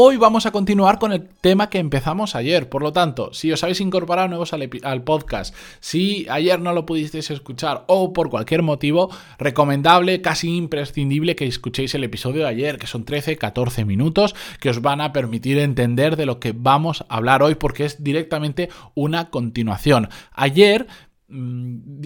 Hoy 0.00 0.16
vamos 0.16 0.46
a 0.46 0.52
continuar 0.52 1.00
con 1.00 1.12
el 1.12 1.28
tema 1.28 1.70
que 1.70 1.80
empezamos 1.80 2.36
ayer, 2.36 2.68
por 2.68 2.82
lo 2.82 2.92
tanto, 2.92 3.34
si 3.34 3.50
os 3.50 3.64
habéis 3.64 3.80
incorporado 3.80 4.28
nuevos 4.28 4.52
al, 4.52 5.02
podcast, 5.02 5.52
si 5.80 6.24
ayer 6.30 6.60
no 6.60 6.72
lo 6.72 6.86
pudisteis 6.86 7.32
escuchar 7.32 7.82
o 7.88 8.12
por 8.12 8.30
cualquier 8.30 8.62
motivo, 8.62 9.10
recomendable, 9.40 10.22
casi 10.22 10.56
imprescindible 10.56 11.34
que 11.34 11.48
escuchéis 11.48 11.96
el 11.96 12.04
episodio 12.04 12.42
de 12.42 12.48
ayer, 12.48 12.78
que 12.78 12.86
son 12.86 13.04
13-14 13.04 13.84
minutos, 13.86 14.36
que 14.60 14.70
os 14.70 14.82
van 14.82 15.00
a 15.00 15.12
permitir 15.12 15.58
entender 15.58 16.14
de 16.14 16.26
lo 16.26 16.38
que 16.38 16.54
vamos 16.56 17.04
a 17.08 17.16
hablar 17.16 17.42
hoy, 17.42 17.56
porque 17.56 17.84
es 17.84 18.04
directamente 18.04 18.68
una 18.94 19.30
continuación. 19.30 20.10
Ayer 20.30 20.86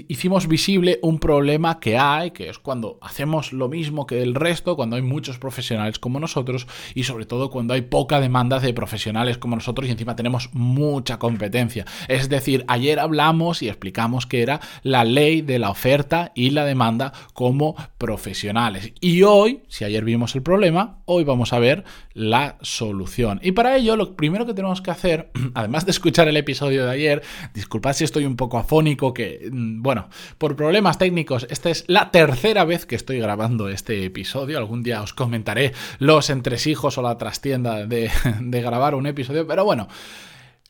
hicimos 0.09 0.49
visible 0.49 0.99
un 1.01 1.21
problema 1.21 1.79
que 1.79 1.97
hay, 1.97 2.33
que 2.33 2.49
es 2.49 2.59
cuando 2.59 2.99
hacemos 3.01 3.53
lo 3.53 3.69
mismo 3.69 4.05
que 4.05 4.21
el 4.21 4.35
resto, 4.35 4.75
cuando 4.75 4.97
hay 4.97 5.03
muchos 5.03 5.39
profesionales 5.39 6.01
como 6.01 6.19
nosotros 6.19 6.67
y 6.97 7.05
sobre 7.05 7.25
todo 7.25 7.49
cuando 7.49 7.75
hay 7.75 7.83
poca 7.83 8.21
demanda 8.21 8.59
de 8.59 8.75
profesionales 8.75 9.39
como 9.39 9.55
nosotros 9.55 9.87
y 9.87 9.93
encima 9.93 10.17
tenemos 10.17 10.51
mucha 10.55 11.21
competencia. 11.21 11.85
Es 12.09 12.29
decir, 12.29 12.65
ayer 12.67 12.99
hablamos 12.99 13.63
y 13.63 13.69
explicamos 13.69 14.27
que 14.27 14.43
era 14.43 14.61
la 14.83 15.05
ley 15.05 15.41
de 15.41 15.61
la 15.61 15.71
oferta 15.71 16.33
y 16.35 16.51
la 16.51 16.65
demanda 16.65 17.13
como 17.33 17.77
profesionales. 17.99 18.93
Y 19.01 19.23
hoy, 19.23 19.63
si 19.69 19.85
ayer 19.85 20.05
vimos 20.05 20.35
el 20.35 20.43
problema, 20.43 20.99
hoy 21.05 21.23
vamos 21.23 21.53
a 21.53 21.61
ver 21.61 21.85
la 22.13 22.57
solución. 22.61 23.39
Y 23.43 23.53
para 23.53 23.77
ello, 23.77 23.97
lo 23.97 24.17
primero 24.17 24.47
que 24.47 24.55
tenemos 24.55 24.83
que 24.83 24.91
hacer, 24.91 25.31
además 25.55 25.85
de 25.85 25.93
escuchar 25.93 26.27
el 26.27 26.37
episodio 26.37 26.85
de 26.85 26.91
ayer, 26.91 27.23
disculpad 27.55 27.93
si 27.93 28.03
estoy 28.03 28.25
un 28.25 28.37
poco 28.37 28.59
afónico, 28.59 29.12
que, 29.13 29.49
mm, 29.51 29.83
bueno, 29.83 30.09
por 30.39 30.57
problemas 30.57 30.99
técnicos, 30.99 31.47
esta 31.51 31.71
es 31.71 31.85
la 31.87 32.11
tercera 32.11 32.65
vez 32.65 32.87
que 32.87 32.97
estoy 32.97 33.19
grabando 33.19 33.69
este 33.69 34.05
episodio. 34.05 34.59
Algún 34.59 34.83
día 34.83 35.03
os 35.03 35.15
comentaré 35.15 35.73
los 35.99 36.31
entresijos 36.31 36.99
o 36.99 37.03
la 37.03 37.19
trastienda 37.19 37.87
de, 37.87 38.11
de 38.41 38.63
grabar 38.63 38.95
un 38.95 39.07
episodio, 39.07 39.47
pero 39.47 39.65
bueno. 39.65 39.89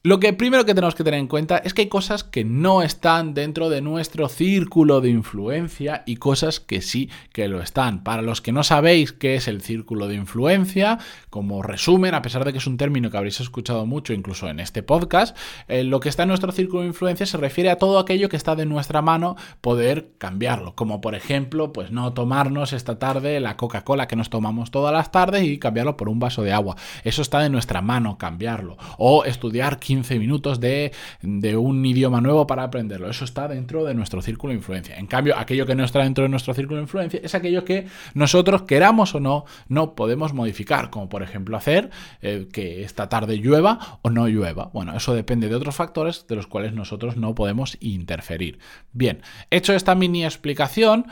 Lo 0.05 0.19
que 0.19 0.33
primero 0.33 0.65
que 0.65 0.75
tenemos 0.75 0.97
que 0.97 1.05
tener 1.05 1.21
en 1.21 1.29
cuenta 1.29 1.59
es 1.59 1.75
que 1.75 1.83
hay 1.83 1.89
cosas 1.89 2.25
que 2.25 2.43
no 2.43 2.83
están 2.83 3.35
dentro 3.35 3.69
de 3.69 3.81
nuestro 3.83 4.29
círculo 4.29 5.01
de 5.01 5.11
influencia 5.11 6.03
y 6.07 6.17
cosas 6.17 6.59
que 6.59 6.81
sí 6.81 7.09
que 7.33 7.47
lo 7.47 7.63
están. 7.63 8.03
Para 8.03 8.21
los 8.21 8.41
que 8.41 8.51
no 8.51 8.65
sabéis 8.65 9.13
qué 9.13 9.37
es 9.37 9.47
el 9.47 9.63
círculo 9.63 10.09
de 10.09 10.17
influencia, 10.17 10.99
como 11.31 11.63
resumen, 11.63 12.15
a 12.15 12.23
pesar 12.23 12.45
de 12.45 12.51
que 12.51 12.59
es 12.59 12.67
un 12.67 12.79
término 12.79 13.13
que 13.13 13.17
habréis 13.17 13.39
escuchado 13.39 13.87
mucho 13.87 14.13
incluso 14.13 14.49
en 14.49 14.59
este 14.59 14.83
podcast, 14.83 15.37
eh, 15.69 15.85
lo 15.85 16.01
que 16.01 16.09
está 16.09 16.25
en 16.25 16.31
nuestro 16.31 16.51
círculo 16.51 16.83
de 16.83 16.89
influencia 16.89 17.25
se 17.25 17.37
refiere 17.37 17.71
a 17.71 17.79
todo 17.79 18.01
aquello 18.01 18.29
que 18.29 18.37
está 18.37 18.57
de 18.57 18.67
nuestra 18.67 19.03
mano 19.03 19.37
poder 19.61 20.09
cambiarlo. 20.19 20.75
Como 20.75 21.01
por 21.01 21.15
ejemplo, 21.15 21.73
pues 21.73 21.93
no 21.93 22.13
tomarnos 22.13 22.73
esta 22.73 22.99
tarde 22.99 23.39
la 23.39 23.57
Coca-Cola 23.57 24.09
que 24.09 24.17
nos 24.17 24.31
tomamos 24.31 24.73
todas 24.73 24.93
las 24.93 25.13
tardes 25.13 25.45
y 25.45 25.61
cambiarlo 25.61 25.97
por 25.97 26.09
un 26.09 26.19
vaso 26.19 26.43
de 26.43 26.53
agua. 26.53 26.75
Eso 27.05 27.23
está 27.23 27.39
de 27.39 27.51
nuestra 27.51 27.83
mano 27.83 28.19
cambiarlo. 28.19 28.79
O 28.99 29.25
estudiar 29.25 29.79
15 29.93 30.19
minutos 30.19 30.59
de, 30.59 30.93
un 31.23 31.85
idioma 31.85 32.23
nuevo 32.23 32.47
para 32.47 32.63
aprenderlo. 32.63 33.11
Eso 33.11 33.27
está 33.27 33.47
dentro 33.47 33.85
de 33.85 33.93
nuestro 33.93 34.23
círculo 34.23 34.53
de 34.53 34.59
influencia. 34.59 34.97
En 34.97 35.07
cambio, 35.07 35.37
aquello 35.37 35.67
que 35.67 35.75
no 35.75 35.85
está 35.85 35.99
dentro 35.99 36.25
de 36.25 36.31
nuestro 36.31 36.55
círculo 36.55 36.79
de 36.79 36.85
influencia 36.85 37.21
es 37.23 37.35
aquello 37.35 37.63
que 37.63 37.87
nosotros, 38.15 38.63
queramos 38.63 39.15
o 39.15 39.21
no, 39.21 39.45
no 39.69 39.95
podemos 39.95 40.33
modificar. 40.33 40.89
Como 40.89 41.11
por 41.11 41.23
ejemplo 41.23 41.59
hacer 41.59 41.91
eh, 42.23 42.49
que 42.51 42.85
esta 42.85 43.11
tarde 43.11 43.37
llueva 43.37 43.99
o 44.01 44.09
no 44.09 44.29
llueva. 44.29 44.71
Bueno, 44.73 44.97
eso 44.97 45.15
depende 45.15 45.51
de 45.51 45.57
otros 45.57 45.77
factores 45.77 46.27
de 46.27 46.37
los 46.37 46.47
cuales 46.47 46.73
nosotros 46.73 47.19
no 47.19 47.35
podemos 47.35 47.77
interferir. 47.81 48.59
Bien, 48.93 49.21
hecho 49.51 49.75
esta 49.75 49.95
mini 49.95 50.25
explicación, 50.25 51.05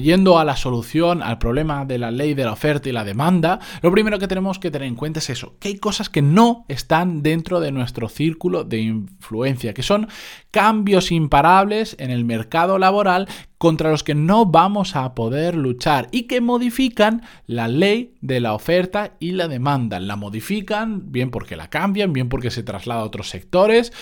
yendo 0.00 0.38
a 0.38 0.44
la 0.44 0.56
solución 0.56 1.22
al 1.22 1.38
problema 1.38 1.84
de 1.84 1.98
la 1.98 2.10
ley 2.10 2.34
de 2.34 2.44
la 2.44 2.52
oferta 2.52 2.88
y 2.88 2.92
la 2.92 3.04
demanda, 3.04 3.58
lo 3.82 3.90
primero 3.90 4.18
que 4.18 4.28
tenemos 4.28 4.58
que 4.58 4.70
tener 4.70 4.88
en 4.88 4.94
cuenta 4.94 5.18
es 5.18 5.30
eso, 5.30 5.56
que 5.58 5.68
hay 5.68 5.78
cosas 5.78 6.08
que 6.08 6.22
no 6.22 6.64
están 6.68 7.22
dentro 7.22 7.60
de 7.60 7.72
nuestro 7.72 8.08
círculo 8.08 8.64
de 8.64 8.80
influencia, 8.80 9.74
que 9.74 9.82
son 9.82 10.08
cambios 10.50 11.10
imparables 11.10 11.96
en 11.98 12.10
el 12.10 12.24
mercado 12.24 12.78
laboral 12.78 13.28
contra 13.58 13.90
los 13.90 14.02
que 14.02 14.14
no 14.14 14.46
vamos 14.46 14.96
a 14.96 15.14
poder 15.14 15.54
luchar 15.54 16.08
y 16.10 16.24
que 16.24 16.40
modifican 16.40 17.22
la 17.46 17.68
ley 17.68 18.14
de 18.20 18.40
la 18.40 18.54
oferta 18.54 19.12
y 19.20 19.32
la 19.32 19.46
demanda. 19.46 20.00
La 20.00 20.16
modifican 20.16 21.12
bien 21.12 21.30
porque 21.30 21.54
la 21.56 21.70
cambian, 21.70 22.12
bien 22.12 22.28
porque 22.28 22.50
se 22.50 22.64
traslada 22.64 23.02
a 23.02 23.04
otros 23.04 23.28
sectores 23.28 23.92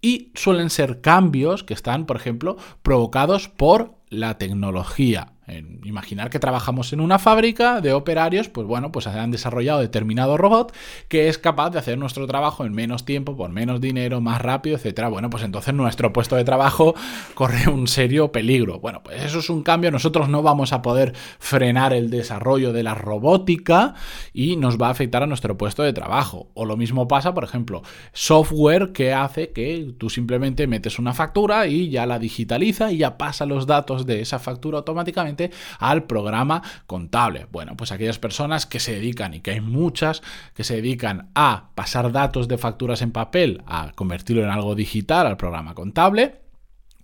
y 0.00 0.32
suelen 0.34 0.70
ser 0.70 1.00
cambios 1.00 1.62
que 1.62 1.74
están, 1.74 2.06
por 2.06 2.16
ejemplo, 2.16 2.56
provocados 2.82 3.48
por 3.48 4.01
la 4.12 4.36
tecnología. 4.36 5.31
En 5.48 5.80
imaginar 5.84 6.30
que 6.30 6.38
trabajamos 6.38 6.92
en 6.92 7.00
una 7.00 7.18
fábrica 7.18 7.80
de 7.80 7.92
operarios, 7.92 8.48
pues 8.48 8.64
bueno, 8.64 8.92
pues 8.92 9.08
han 9.08 9.32
desarrollado 9.32 9.80
determinado 9.80 10.36
robot 10.36 10.72
que 11.08 11.28
es 11.28 11.36
capaz 11.36 11.70
de 11.70 11.80
hacer 11.80 11.98
nuestro 11.98 12.28
trabajo 12.28 12.64
en 12.64 12.72
menos 12.72 13.04
tiempo, 13.04 13.36
por 13.36 13.50
menos 13.50 13.80
dinero, 13.80 14.20
más 14.20 14.40
rápido, 14.40 14.76
etcétera. 14.76 15.08
Bueno, 15.08 15.30
pues 15.30 15.42
entonces 15.42 15.74
nuestro 15.74 16.12
puesto 16.12 16.36
de 16.36 16.44
trabajo 16.44 16.94
corre 17.34 17.68
un 17.68 17.88
serio 17.88 18.30
peligro. 18.30 18.78
Bueno, 18.78 19.02
pues 19.02 19.24
eso 19.24 19.40
es 19.40 19.50
un 19.50 19.64
cambio. 19.64 19.90
Nosotros 19.90 20.28
no 20.28 20.42
vamos 20.42 20.72
a 20.72 20.80
poder 20.80 21.12
frenar 21.40 21.92
el 21.92 22.08
desarrollo 22.08 22.72
de 22.72 22.84
la 22.84 22.94
robótica 22.94 23.94
y 24.32 24.56
nos 24.56 24.80
va 24.80 24.88
a 24.88 24.90
afectar 24.90 25.24
a 25.24 25.26
nuestro 25.26 25.58
puesto 25.58 25.82
de 25.82 25.92
trabajo. 25.92 26.50
O 26.54 26.64
lo 26.64 26.76
mismo 26.76 27.08
pasa, 27.08 27.34
por 27.34 27.42
ejemplo, 27.42 27.82
software 28.12 28.92
que 28.92 29.12
hace 29.12 29.50
que 29.50 29.92
tú 29.98 30.08
simplemente 30.08 30.68
metes 30.68 31.00
una 31.00 31.14
factura 31.14 31.66
y 31.66 31.90
ya 31.90 32.06
la 32.06 32.20
digitaliza 32.20 32.92
y 32.92 32.98
ya 32.98 33.18
pasa 33.18 33.44
los 33.44 33.66
datos 33.66 34.06
de 34.06 34.20
esa 34.20 34.38
factura 34.38 34.78
automáticamente 34.78 35.31
al 35.78 36.04
programa 36.04 36.62
contable. 36.86 37.46
Bueno, 37.50 37.76
pues 37.76 37.92
aquellas 37.92 38.18
personas 38.18 38.66
que 38.66 38.80
se 38.80 38.92
dedican, 38.92 39.34
y 39.34 39.40
que 39.40 39.52
hay 39.52 39.60
muchas, 39.60 40.22
que 40.54 40.64
se 40.64 40.76
dedican 40.76 41.30
a 41.34 41.70
pasar 41.74 42.12
datos 42.12 42.48
de 42.48 42.58
facturas 42.58 43.02
en 43.02 43.12
papel, 43.12 43.62
a 43.66 43.92
convertirlo 43.94 44.42
en 44.42 44.50
algo 44.50 44.74
digital 44.74 45.26
al 45.26 45.36
programa 45.36 45.74
contable, 45.74 46.41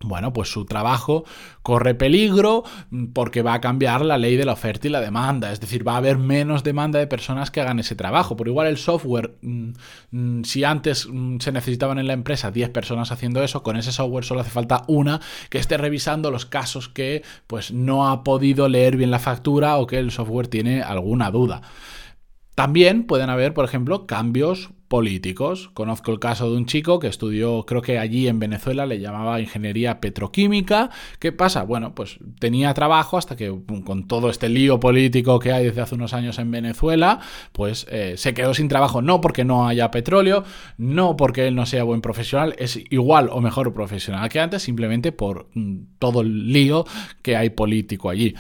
bueno, 0.01 0.33
pues 0.33 0.51
su 0.51 0.65
trabajo 0.65 1.25
corre 1.63 1.95
peligro 1.95 2.63
porque 3.13 3.43
va 3.43 3.55
a 3.55 3.61
cambiar 3.61 4.05
la 4.05 4.17
ley 4.17 4.37
de 4.37 4.45
la 4.45 4.53
oferta 4.53 4.87
y 4.87 4.91
la 4.91 5.01
demanda, 5.01 5.51
es 5.51 5.61
decir, 5.61 5.87
va 5.87 5.95
a 5.95 5.97
haber 5.97 6.19
menos 6.19 6.63
demanda 6.63 6.99
de 6.99 7.07
personas 7.07 7.51
que 7.51 7.61
hagan 7.61 7.81
ese 7.81 7.97
trabajo. 7.97 8.37
Por 8.37 8.47
igual 8.47 8.69
el 8.69 8.77
software, 8.77 9.37
mm, 9.43 9.71
mm, 10.13 10.45
si 10.45 10.65
antes 10.65 11.09
mm, 11.11 11.39
se 11.39 11.53
necesitaban 11.53 11.99
en 11.99 12.07
la 12.07 12.13
empresa 12.13 12.51
10 12.51 12.71
personas 12.71 13.11
haciendo 13.11 13.43
eso, 13.43 13.63
con 13.63 13.77
ese 13.77 13.91
software 13.91 14.25
solo 14.25 14.41
hace 14.41 14.51
falta 14.51 14.85
una 14.87 15.21
que 15.51 15.59
esté 15.59 15.77
revisando 15.77 16.31
los 16.31 16.47
casos 16.47 16.89
que 16.89 17.23
pues 17.47 17.73
no 17.73 18.09
ha 18.09 18.23
podido 18.23 18.69
leer 18.69 18.97
bien 18.97 19.11
la 19.11 19.19
factura 19.19 19.77
o 19.79 19.87
que 19.87 19.99
el 19.99 20.13
software 20.13 20.49
tiene 20.49 20.83
alguna 20.83 21.31
duda. 21.31 21.63
También 22.55 23.05
pueden 23.05 23.31
haber, 23.31 23.55
por 23.55 23.65
ejemplo, 23.65 24.07
cambios 24.07 24.71
políticos. 24.89 25.71
Conozco 25.75 26.11
el 26.13 26.19
caso 26.19 26.51
de 26.51 26.57
un 26.57 26.67
chico 26.67 26.99
que 26.99 27.07
estudió, 27.07 27.65
creo 27.67 27.83
que 27.83 27.99
allí 27.99 28.27
en 28.27 28.39
Venezuela 28.39 28.87
le 28.87 28.99
llamaba 28.99 29.41
ingeniería 29.41 30.01
petroquímica. 30.01 30.91
¿Qué 31.19 31.31
pasa? 31.31 31.63
Bueno, 31.63 31.95
pues 31.95 32.19
tenía 32.39 32.73
trabajo 32.75 33.19
hasta 33.19 33.37
que 33.37 33.55
con 33.85 34.09
todo 34.09 34.31
este 34.31 34.49
lío 34.49 34.81
político 34.81 35.39
que 35.39 35.53
hay 35.53 35.67
desde 35.67 35.83
hace 35.83 35.95
unos 35.95 36.15
años 36.15 36.39
en 36.39 36.51
Venezuela, 36.51 37.21
pues 37.53 37.87
eh, 37.91 38.15
se 38.17 38.35
quedó 38.35 38.55
sin 38.55 38.69
trabajo. 38.69 39.03
No 39.03 39.21
porque 39.21 39.45
no 39.45 39.69
haya 39.69 39.91
petróleo, 39.91 40.45
no 40.79 41.17
porque 41.17 41.47
él 41.49 41.55
no 41.55 41.67
sea 41.67 41.85
buen 41.85 42.01
profesional, 42.01 42.55
es 42.59 42.81
igual 42.91 43.29
o 43.31 43.41
mejor 43.41 43.73
profesional 43.75 44.29
que 44.29 44.41
antes, 44.41 44.63
simplemente 44.63 45.13
por 45.13 45.49
mm, 45.55 45.77
todo 45.99 46.23
el 46.23 46.53
lío 46.53 46.87
que 47.23 47.37
hay 47.37 47.51
político 47.51 48.09
allí. 48.11 48.35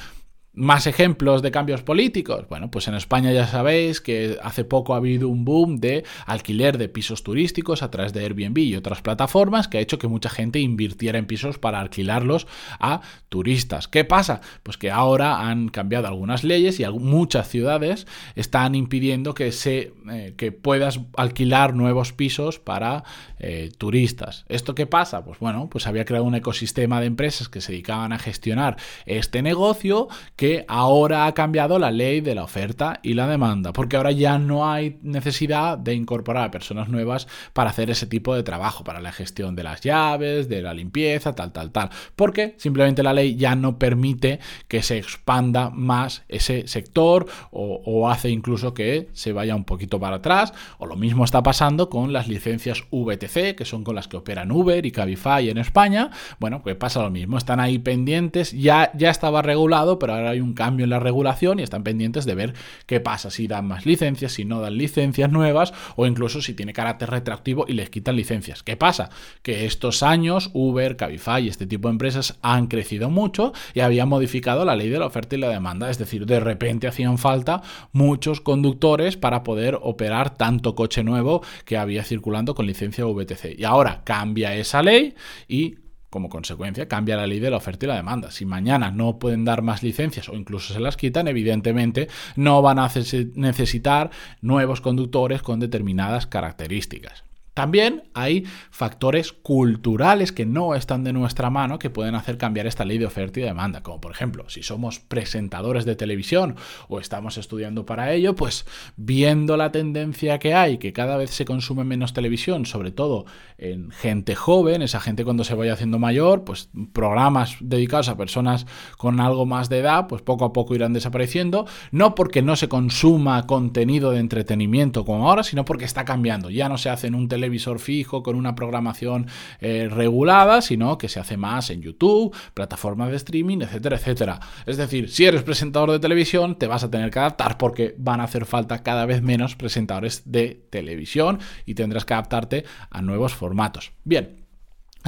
Más 0.58 0.88
ejemplos 0.88 1.40
de 1.40 1.52
cambios 1.52 1.82
políticos. 1.82 2.46
Bueno, 2.48 2.68
pues 2.68 2.88
en 2.88 2.94
España 2.94 3.32
ya 3.32 3.46
sabéis 3.46 4.00
que 4.00 4.38
hace 4.42 4.64
poco 4.64 4.92
ha 4.92 4.96
habido 4.96 5.28
un 5.28 5.44
boom 5.44 5.78
de 5.78 6.04
alquiler 6.26 6.78
de 6.78 6.88
pisos 6.88 7.22
turísticos 7.22 7.84
a 7.84 7.92
través 7.92 8.12
de 8.12 8.24
Airbnb 8.24 8.58
y 8.58 8.74
otras 8.74 9.00
plataformas 9.00 9.68
que 9.68 9.78
ha 9.78 9.80
hecho 9.80 10.00
que 10.00 10.08
mucha 10.08 10.28
gente 10.28 10.58
invirtiera 10.58 11.16
en 11.16 11.26
pisos 11.26 11.58
para 11.58 11.78
alquilarlos 11.78 12.48
a 12.80 13.02
turistas. 13.28 13.86
¿Qué 13.86 14.04
pasa? 14.04 14.40
Pues 14.64 14.76
que 14.76 14.90
ahora 14.90 15.48
han 15.48 15.68
cambiado 15.68 16.08
algunas 16.08 16.42
leyes 16.42 16.80
y 16.80 16.84
muchas 16.88 17.48
ciudades 17.48 18.08
están 18.34 18.74
impidiendo 18.74 19.34
que, 19.34 19.52
se, 19.52 19.92
eh, 20.10 20.34
que 20.36 20.50
puedas 20.50 20.98
alquilar 21.16 21.74
nuevos 21.74 22.12
pisos 22.12 22.58
para 22.58 23.04
eh, 23.38 23.70
turistas. 23.78 24.44
¿Esto 24.48 24.74
qué 24.74 24.86
pasa? 24.86 25.24
Pues 25.24 25.38
bueno, 25.38 25.68
pues 25.70 25.86
había 25.86 26.04
creado 26.04 26.24
un 26.24 26.34
ecosistema 26.34 26.98
de 26.98 27.06
empresas 27.06 27.48
que 27.48 27.60
se 27.60 27.70
dedicaban 27.70 28.12
a 28.12 28.18
gestionar 28.18 28.76
este 29.06 29.40
negocio 29.42 30.08
que 30.34 30.47
ahora 30.68 31.26
ha 31.26 31.34
cambiado 31.34 31.78
la 31.78 31.90
ley 31.90 32.20
de 32.20 32.34
la 32.34 32.44
oferta 32.44 33.00
y 33.02 33.14
la 33.14 33.26
demanda, 33.26 33.72
porque 33.72 33.96
ahora 33.96 34.12
ya 34.12 34.38
no 34.38 34.70
hay 34.70 34.98
necesidad 35.02 35.78
de 35.78 35.94
incorporar 35.94 36.44
a 36.44 36.50
personas 36.50 36.88
nuevas 36.88 37.28
para 37.52 37.70
hacer 37.70 37.90
ese 37.90 38.06
tipo 38.06 38.34
de 38.34 38.42
trabajo, 38.42 38.84
para 38.84 39.00
la 39.00 39.12
gestión 39.12 39.56
de 39.56 39.62
las 39.62 39.80
llaves, 39.80 40.48
de 40.48 40.62
la 40.62 40.74
limpieza, 40.74 41.34
tal, 41.34 41.52
tal, 41.52 41.70
tal, 41.70 41.90
porque 42.16 42.54
simplemente 42.58 43.02
la 43.02 43.12
ley 43.12 43.36
ya 43.36 43.54
no 43.54 43.78
permite 43.78 44.40
que 44.68 44.82
se 44.82 44.98
expanda 44.98 45.70
más 45.70 46.24
ese 46.28 46.66
sector 46.68 47.26
o, 47.50 47.82
o 47.84 48.08
hace 48.08 48.30
incluso 48.30 48.74
que 48.74 49.08
se 49.12 49.32
vaya 49.32 49.54
un 49.54 49.64
poquito 49.64 50.00
para 50.00 50.16
atrás, 50.16 50.52
o 50.78 50.86
lo 50.86 50.96
mismo 50.96 51.24
está 51.24 51.42
pasando 51.42 51.88
con 51.88 52.12
las 52.12 52.28
licencias 52.28 52.84
VTC, 52.90 53.54
que 53.56 53.64
son 53.64 53.84
con 53.84 53.94
las 53.94 54.08
que 54.08 54.16
operan 54.16 54.50
Uber 54.50 54.84
y 54.84 54.92
Cabify 54.92 55.48
en 55.48 55.58
España, 55.58 56.10
bueno, 56.38 56.62
pues 56.62 56.76
pasa 56.76 57.02
lo 57.02 57.10
mismo, 57.10 57.38
están 57.38 57.60
ahí 57.60 57.78
pendientes, 57.78 58.52
ya, 58.52 58.90
ya 58.94 59.10
estaba 59.10 59.42
regulado, 59.42 59.98
pero 59.98 60.14
ahora 60.14 60.30
hay 60.30 60.37
un 60.42 60.54
cambio 60.54 60.84
en 60.84 60.90
la 60.90 61.00
regulación 61.00 61.60
y 61.60 61.62
están 61.62 61.82
pendientes 61.82 62.24
de 62.24 62.34
ver 62.34 62.54
qué 62.86 63.00
pasa, 63.00 63.30
si 63.30 63.46
dan 63.46 63.66
más 63.66 63.86
licencias, 63.86 64.32
si 64.32 64.44
no 64.44 64.60
dan 64.60 64.76
licencias 64.76 65.30
nuevas 65.30 65.72
o 65.96 66.06
incluso 66.06 66.42
si 66.42 66.54
tiene 66.54 66.72
carácter 66.72 67.10
retroactivo 67.10 67.64
y 67.68 67.74
les 67.74 67.90
quitan 67.90 68.16
licencias. 68.16 68.62
¿Qué 68.62 68.76
pasa? 68.76 69.10
Que 69.42 69.66
estos 69.66 70.02
años 70.02 70.50
Uber, 70.52 70.96
Cabify 70.96 71.44
y 71.44 71.48
este 71.48 71.66
tipo 71.66 71.88
de 71.88 71.92
empresas 71.92 72.38
han 72.42 72.66
crecido 72.66 73.10
mucho 73.10 73.52
y 73.74 73.80
habían 73.80 74.08
modificado 74.08 74.64
la 74.64 74.76
ley 74.76 74.88
de 74.88 74.98
la 74.98 75.06
oferta 75.06 75.36
y 75.36 75.38
la 75.38 75.48
demanda, 75.48 75.90
es 75.90 75.98
decir, 75.98 76.26
de 76.26 76.40
repente 76.40 76.86
hacían 76.86 77.18
falta 77.18 77.62
muchos 77.92 78.40
conductores 78.40 79.16
para 79.16 79.42
poder 79.42 79.78
operar 79.80 80.36
tanto 80.36 80.74
coche 80.74 81.02
nuevo 81.04 81.42
que 81.64 81.76
había 81.76 82.04
circulando 82.04 82.54
con 82.54 82.66
licencia 82.66 83.04
VTC. 83.04 83.58
Y 83.58 83.64
ahora 83.64 84.02
cambia 84.04 84.54
esa 84.54 84.82
ley 84.82 85.14
y 85.48 85.76
como 86.10 86.28
consecuencia, 86.28 86.88
cambia 86.88 87.16
la 87.16 87.26
ley 87.26 87.40
de 87.40 87.50
la 87.50 87.58
oferta 87.58 87.86
y 87.86 87.88
la 87.88 87.96
demanda. 87.96 88.30
Si 88.30 88.44
mañana 88.44 88.90
no 88.90 89.18
pueden 89.18 89.44
dar 89.44 89.62
más 89.62 89.82
licencias 89.82 90.28
o 90.28 90.34
incluso 90.34 90.72
se 90.72 90.80
las 90.80 90.96
quitan, 90.96 91.28
evidentemente 91.28 92.08
no 92.36 92.62
van 92.62 92.78
a 92.78 92.90
necesitar 93.34 94.10
nuevos 94.40 94.80
conductores 94.80 95.42
con 95.42 95.60
determinadas 95.60 96.26
características. 96.26 97.27
También 97.58 98.04
hay 98.14 98.44
factores 98.70 99.32
culturales 99.32 100.30
que 100.30 100.46
no 100.46 100.76
están 100.76 101.02
de 101.02 101.12
nuestra 101.12 101.50
mano 101.50 101.80
que 101.80 101.90
pueden 101.90 102.14
hacer 102.14 102.38
cambiar 102.38 102.68
esta 102.68 102.84
ley 102.84 102.98
de 102.98 103.06
oferta 103.06 103.40
y 103.40 103.42
demanda, 103.42 103.82
como 103.82 104.00
por 104.00 104.12
ejemplo, 104.12 104.48
si 104.48 104.62
somos 104.62 105.00
presentadores 105.00 105.84
de 105.84 105.96
televisión 105.96 106.54
o 106.86 107.00
estamos 107.00 107.36
estudiando 107.36 107.84
para 107.84 108.12
ello, 108.12 108.36
pues 108.36 108.64
viendo 108.96 109.56
la 109.56 109.72
tendencia 109.72 110.38
que 110.38 110.54
hay, 110.54 110.78
que 110.78 110.92
cada 110.92 111.16
vez 111.16 111.30
se 111.30 111.44
consume 111.44 111.82
menos 111.82 112.12
televisión, 112.12 112.64
sobre 112.64 112.92
todo 112.92 113.24
en 113.56 113.90
gente 113.90 114.36
joven, 114.36 114.80
esa 114.80 115.00
gente 115.00 115.24
cuando 115.24 115.42
se 115.42 115.56
vaya 115.56 115.72
haciendo 115.72 115.98
mayor, 115.98 116.44
pues 116.44 116.70
programas 116.92 117.56
dedicados 117.58 118.08
a 118.08 118.16
personas 118.16 118.68
con 118.98 119.18
algo 119.18 119.46
más 119.46 119.68
de 119.68 119.80
edad, 119.80 120.06
pues 120.06 120.22
poco 120.22 120.44
a 120.44 120.52
poco 120.52 120.76
irán 120.76 120.92
desapareciendo, 120.92 121.66
no 121.90 122.14
porque 122.14 122.40
no 122.40 122.54
se 122.54 122.68
consuma 122.68 123.48
contenido 123.48 124.12
de 124.12 124.20
entretenimiento 124.20 125.04
como 125.04 125.28
ahora, 125.28 125.42
sino 125.42 125.64
porque 125.64 125.86
está 125.86 126.04
cambiando, 126.04 126.50
ya 126.50 126.68
no 126.68 126.78
se 126.78 126.88
hace 126.88 127.08
en 127.08 127.16
un 127.16 127.26
televisor 127.26 127.47
televisor 127.48 127.78
fijo 127.78 128.22
con 128.22 128.36
una 128.36 128.54
programación 128.54 129.26
eh, 129.60 129.88
regulada, 129.90 130.60
sino 130.60 130.98
que 130.98 131.08
se 131.08 131.18
hace 131.18 131.38
más 131.38 131.70
en 131.70 131.80
YouTube, 131.80 132.34
plataformas 132.52 133.10
de 133.10 133.16
streaming, 133.16 133.62
etcétera, 133.62 133.96
etcétera. 133.96 134.40
Es 134.66 134.76
decir, 134.76 135.08
si 135.08 135.24
eres 135.24 135.42
presentador 135.42 135.90
de 135.90 135.98
televisión, 135.98 136.58
te 136.58 136.66
vas 136.66 136.84
a 136.84 136.90
tener 136.90 137.10
que 137.10 137.20
adaptar 137.20 137.56
porque 137.56 137.94
van 137.96 138.20
a 138.20 138.24
hacer 138.24 138.44
falta 138.44 138.82
cada 138.82 139.06
vez 139.06 139.22
menos 139.22 139.56
presentadores 139.56 140.22
de 140.26 140.66
televisión 140.68 141.38
y 141.64 141.74
tendrás 141.74 142.04
que 142.04 142.12
adaptarte 142.12 142.64
a 142.90 143.00
nuevos 143.00 143.32
formatos. 143.32 143.92
Bien, 144.04 144.47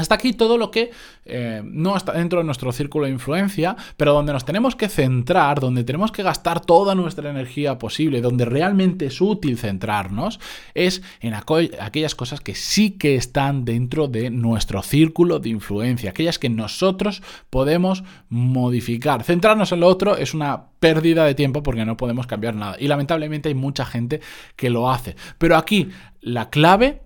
hasta 0.00 0.14
aquí 0.14 0.32
todo 0.32 0.58
lo 0.58 0.70
que 0.70 0.90
eh, 1.24 1.62
no 1.64 1.96
está 1.96 2.12
dentro 2.12 2.38
de 2.38 2.44
nuestro 2.44 2.72
círculo 2.72 3.06
de 3.06 3.12
influencia, 3.12 3.76
pero 3.96 4.12
donde 4.12 4.32
nos 4.32 4.44
tenemos 4.44 4.76
que 4.76 4.88
centrar, 4.88 5.60
donde 5.60 5.84
tenemos 5.84 6.12
que 6.12 6.22
gastar 6.22 6.60
toda 6.60 6.94
nuestra 6.94 7.30
energía 7.30 7.78
posible, 7.78 8.20
donde 8.20 8.44
realmente 8.44 9.06
es 9.06 9.20
útil 9.20 9.58
centrarnos, 9.58 10.40
es 10.74 11.02
en 11.20 11.34
aquellas 11.34 12.14
cosas 12.14 12.40
que 12.40 12.54
sí 12.54 12.92
que 12.92 13.16
están 13.16 13.64
dentro 13.64 14.08
de 14.08 14.30
nuestro 14.30 14.82
círculo 14.82 15.38
de 15.38 15.50
influencia, 15.50 16.10
aquellas 16.10 16.38
que 16.38 16.48
nosotros 16.48 17.22
podemos 17.50 18.02
modificar. 18.28 19.22
Centrarnos 19.22 19.72
en 19.72 19.80
lo 19.80 19.86
otro 19.86 20.16
es 20.16 20.34
una 20.34 20.70
pérdida 20.80 21.24
de 21.24 21.34
tiempo 21.34 21.62
porque 21.62 21.84
no 21.84 21.96
podemos 21.96 22.26
cambiar 22.26 22.54
nada. 22.54 22.76
Y 22.78 22.88
lamentablemente 22.88 23.48
hay 23.48 23.54
mucha 23.54 23.84
gente 23.84 24.20
que 24.56 24.70
lo 24.70 24.90
hace. 24.90 25.16
Pero 25.38 25.56
aquí 25.56 25.90
la 26.20 26.50
clave 26.50 27.02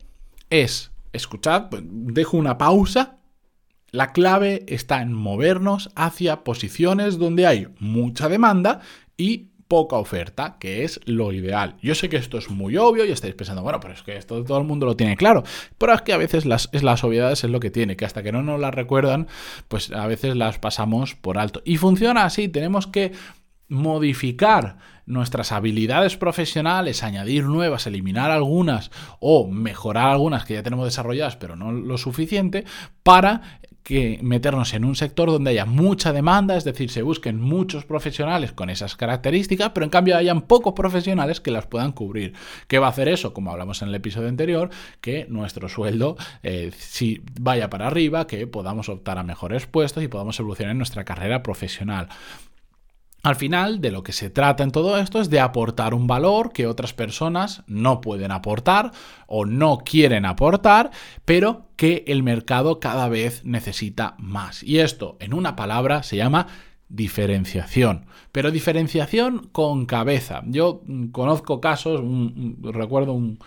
es 0.50 0.93
escuchad, 1.14 1.70
pues, 1.70 1.82
dejo 1.86 2.36
una 2.36 2.58
pausa. 2.58 3.18
La 3.90 4.12
clave 4.12 4.64
está 4.68 5.00
en 5.00 5.12
movernos 5.12 5.90
hacia 5.94 6.42
posiciones 6.42 7.18
donde 7.18 7.46
hay 7.46 7.68
mucha 7.78 8.28
demanda 8.28 8.80
y 9.16 9.50
poca 9.68 9.96
oferta, 9.96 10.56
que 10.60 10.84
es 10.84 11.00
lo 11.06 11.32
ideal. 11.32 11.76
Yo 11.80 11.94
sé 11.94 12.08
que 12.08 12.16
esto 12.16 12.38
es 12.38 12.50
muy 12.50 12.76
obvio 12.76 13.04
y 13.04 13.10
estáis 13.10 13.34
pensando, 13.34 13.62
bueno, 13.62 13.80
pero 13.80 13.94
es 13.94 14.02
que 14.02 14.16
esto 14.16 14.44
todo 14.44 14.58
el 14.58 14.64
mundo 14.64 14.86
lo 14.86 14.96
tiene 14.96 15.16
claro, 15.16 15.42
pero 15.78 15.94
es 15.94 16.02
que 16.02 16.12
a 16.12 16.16
veces 16.16 16.44
las, 16.44 16.68
las 16.72 17.02
obviedades 17.04 17.44
es 17.44 17.50
lo 17.50 17.60
que 17.60 17.70
tiene, 17.70 17.96
que 17.96 18.04
hasta 18.04 18.22
que 18.22 18.32
no 18.32 18.42
nos 18.42 18.60
las 18.60 18.74
recuerdan, 18.74 19.26
pues 19.68 19.90
a 19.92 20.06
veces 20.06 20.36
las 20.36 20.58
pasamos 20.58 21.14
por 21.14 21.38
alto. 21.38 21.62
Y 21.64 21.78
funciona 21.78 22.24
así, 22.24 22.48
tenemos 22.48 22.86
que 22.86 23.12
modificar 23.68 24.78
nuestras 25.06 25.52
habilidades 25.52 26.16
profesionales, 26.16 27.02
añadir 27.02 27.44
nuevas, 27.44 27.86
eliminar 27.86 28.30
algunas 28.30 28.90
o 29.20 29.46
mejorar 29.48 30.10
algunas 30.10 30.44
que 30.44 30.54
ya 30.54 30.62
tenemos 30.62 30.86
desarrolladas 30.86 31.36
pero 31.36 31.56
no 31.56 31.72
lo 31.72 31.98
suficiente 31.98 32.64
para 33.02 33.60
que 33.84 34.18
meternos 34.22 34.72
en 34.72 34.84
un 34.86 34.96
sector 34.96 35.30
donde 35.30 35.50
haya 35.50 35.66
mucha 35.66 36.14
demanda, 36.14 36.56
es 36.56 36.64
decir, 36.64 36.90
se 36.90 37.02
busquen 37.02 37.38
muchos 37.38 37.84
profesionales 37.84 38.50
con 38.50 38.70
esas 38.70 38.96
características, 38.96 39.70
pero 39.74 39.84
en 39.84 39.90
cambio 39.90 40.16
hayan 40.16 40.40
pocos 40.40 40.72
profesionales 40.72 41.42
que 41.42 41.50
las 41.50 41.66
puedan 41.66 41.92
cubrir. 41.92 42.32
¿Qué 42.66 42.78
va 42.78 42.86
a 42.86 42.90
hacer 42.90 43.08
eso? 43.08 43.34
Como 43.34 43.50
hablamos 43.52 43.82
en 43.82 43.88
el 43.88 43.94
episodio 43.94 44.28
anterior, 44.28 44.70
que 45.02 45.26
nuestro 45.28 45.68
sueldo 45.68 46.16
eh, 46.42 46.72
si 46.76 47.20
vaya 47.38 47.68
para 47.68 47.86
arriba, 47.86 48.26
que 48.26 48.46
podamos 48.46 48.88
optar 48.88 49.18
a 49.18 49.22
mejores 49.22 49.66
puestos 49.66 50.02
y 50.02 50.08
podamos 50.08 50.40
evolucionar 50.40 50.72
en 50.72 50.78
nuestra 50.78 51.04
carrera 51.04 51.42
profesional. 51.42 52.08
Al 53.24 53.36
final, 53.36 53.80
de 53.80 53.90
lo 53.90 54.02
que 54.02 54.12
se 54.12 54.28
trata 54.28 54.62
en 54.64 54.70
todo 54.70 54.98
esto 54.98 55.18
es 55.18 55.30
de 55.30 55.40
aportar 55.40 55.94
un 55.94 56.06
valor 56.06 56.52
que 56.52 56.66
otras 56.66 56.92
personas 56.92 57.62
no 57.66 58.02
pueden 58.02 58.30
aportar 58.30 58.90
o 59.26 59.46
no 59.46 59.78
quieren 59.78 60.26
aportar, 60.26 60.90
pero 61.24 61.70
que 61.76 62.04
el 62.06 62.22
mercado 62.22 62.80
cada 62.80 63.08
vez 63.08 63.42
necesita 63.46 64.14
más. 64.18 64.62
Y 64.62 64.80
esto, 64.80 65.16
en 65.20 65.32
una 65.32 65.56
palabra, 65.56 66.02
se 66.02 66.18
llama 66.18 66.48
diferenciación. 66.88 68.06
Pero 68.30 68.50
diferenciación 68.50 69.48
con 69.52 69.86
cabeza. 69.86 70.42
Yo 70.46 70.82
mm, 70.86 71.06
conozco 71.08 71.60
casos, 71.60 72.02
recuerdo 72.62 73.12
un, 73.12 73.38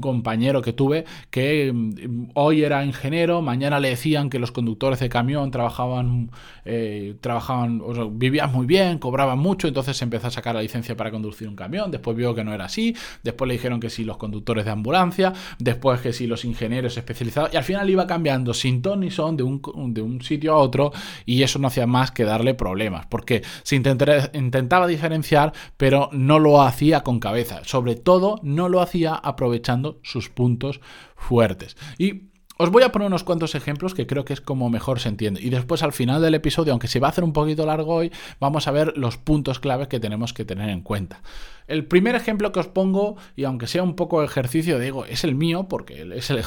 compañero 0.00 0.62
que 0.62 0.72
tuve 0.72 1.04
que 1.30 1.72
mm, 1.72 2.30
hoy 2.34 2.62
era 2.62 2.84
ingeniero, 2.84 3.40
mañana 3.42 3.80
le 3.80 3.90
decían 3.90 4.30
que 4.30 4.38
los 4.38 4.52
conductores 4.52 5.00
de 5.00 5.08
camión 5.08 5.50
trabajaban, 5.50 6.30
eh, 6.64 7.16
trabajaban 7.20 7.82
vivían 8.18 8.52
muy 8.52 8.66
bien, 8.66 8.98
cobraban 8.98 9.38
mucho, 9.38 9.68
entonces 9.68 10.00
empezó 10.02 10.28
a 10.28 10.30
sacar 10.30 10.54
la 10.54 10.62
licencia 10.62 10.96
para 10.96 11.10
conducir 11.10 11.48
un 11.48 11.56
camión, 11.56 11.90
después 11.90 12.16
vio 12.16 12.34
que 12.34 12.44
no 12.44 12.52
era 12.52 12.66
así, 12.66 12.94
después 13.22 13.48
le 13.48 13.54
dijeron 13.54 13.80
que 13.80 13.90
sí 13.90 14.04
los 14.04 14.16
conductores 14.16 14.64
de 14.64 14.70
ambulancia, 14.70 15.32
después 15.58 16.00
que 16.00 16.12
sí 16.12 16.26
los 16.26 16.44
ingenieros 16.44 16.96
especializados, 16.96 17.52
y 17.52 17.56
al 17.56 17.64
final 17.64 17.88
iba 17.90 18.06
cambiando 18.06 18.54
sin 18.54 18.82
ton 18.82 19.00
ni 19.00 19.10
son 19.10 19.36
de 19.36 19.42
un, 19.42 19.60
de 19.94 20.02
un 20.02 20.22
sitio 20.22 20.52
a 20.52 20.56
otro, 20.56 20.92
y 21.26 21.42
eso 21.42 21.58
no 21.58 21.68
hacía 21.68 21.86
más 21.86 22.10
que 22.10 22.24
darle 22.24 22.54
problemas 22.54 22.81
porque 23.08 23.42
se 23.62 23.76
intentaba 23.76 24.86
diferenciar, 24.86 25.52
pero 25.76 26.08
no 26.12 26.38
lo 26.38 26.62
hacía 26.62 27.02
con 27.02 27.20
cabeza. 27.20 27.60
Sobre 27.64 27.96
todo, 27.96 28.40
no 28.42 28.68
lo 28.68 28.80
hacía 28.80 29.14
aprovechando 29.14 30.00
sus 30.02 30.28
puntos 30.28 30.80
fuertes. 31.16 31.76
Y 31.98 32.32
os 32.58 32.70
voy 32.70 32.82
a 32.82 32.92
poner 32.92 33.08
unos 33.08 33.24
cuantos 33.24 33.54
ejemplos 33.54 33.94
que 33.94 34.06
creo 34.06 34.24
que 34.24 34.34
es 34.34 34.40
como 34.40 34.70
mejor 34.70 35.00
se 35.00 35.08
entiende. 35.08 35.40
Y 35.42 35.50
después 35.50 35.82
al 35.82 35.92
final 35.92 36.22
del 36.22 36.34
episodio, 36.34 36.72
aunque 36.72 36.86
se 36.86 37.00
va 37.00 37.08
a 37.08 37.10
hacer 37.10 37.24
un 37.24 37.32
poquito 37.32 37.66
largo 37.66 37.94
hoy, 37.94 38.12
vamos 38.38 38.68
a 38.68 38.70
ver 38.70 38.96
los 38.96 39.16
puntos 39.16 39.58
claves 39.58 39.88
que 39.88 39.98
tenemos 39.98 40.32
que 40.32 40.44
tener 40.44 40.68
en 40.68 40.82
cuenta. 40.82 41.22
El 41.66 41.84
primer 41.86 42.14
ejemplo 42.14 42.52
que 42.52 42.60
os 42.60 42.68
pongo, 42.68 43.16
y 43.36 43.44
aunque 43.44 43.66
sea 43.66 43.82
un 43.82 43.96
poco 43.96 44.22
ejercicio, 44.22 44.78
digo, 44.78 45.06
es 45.06 45.24
el 45.24 45.34
mío, 45.34 45.66
porque 45.68 46.06
es 46.14 46.30
el 46.30 46.42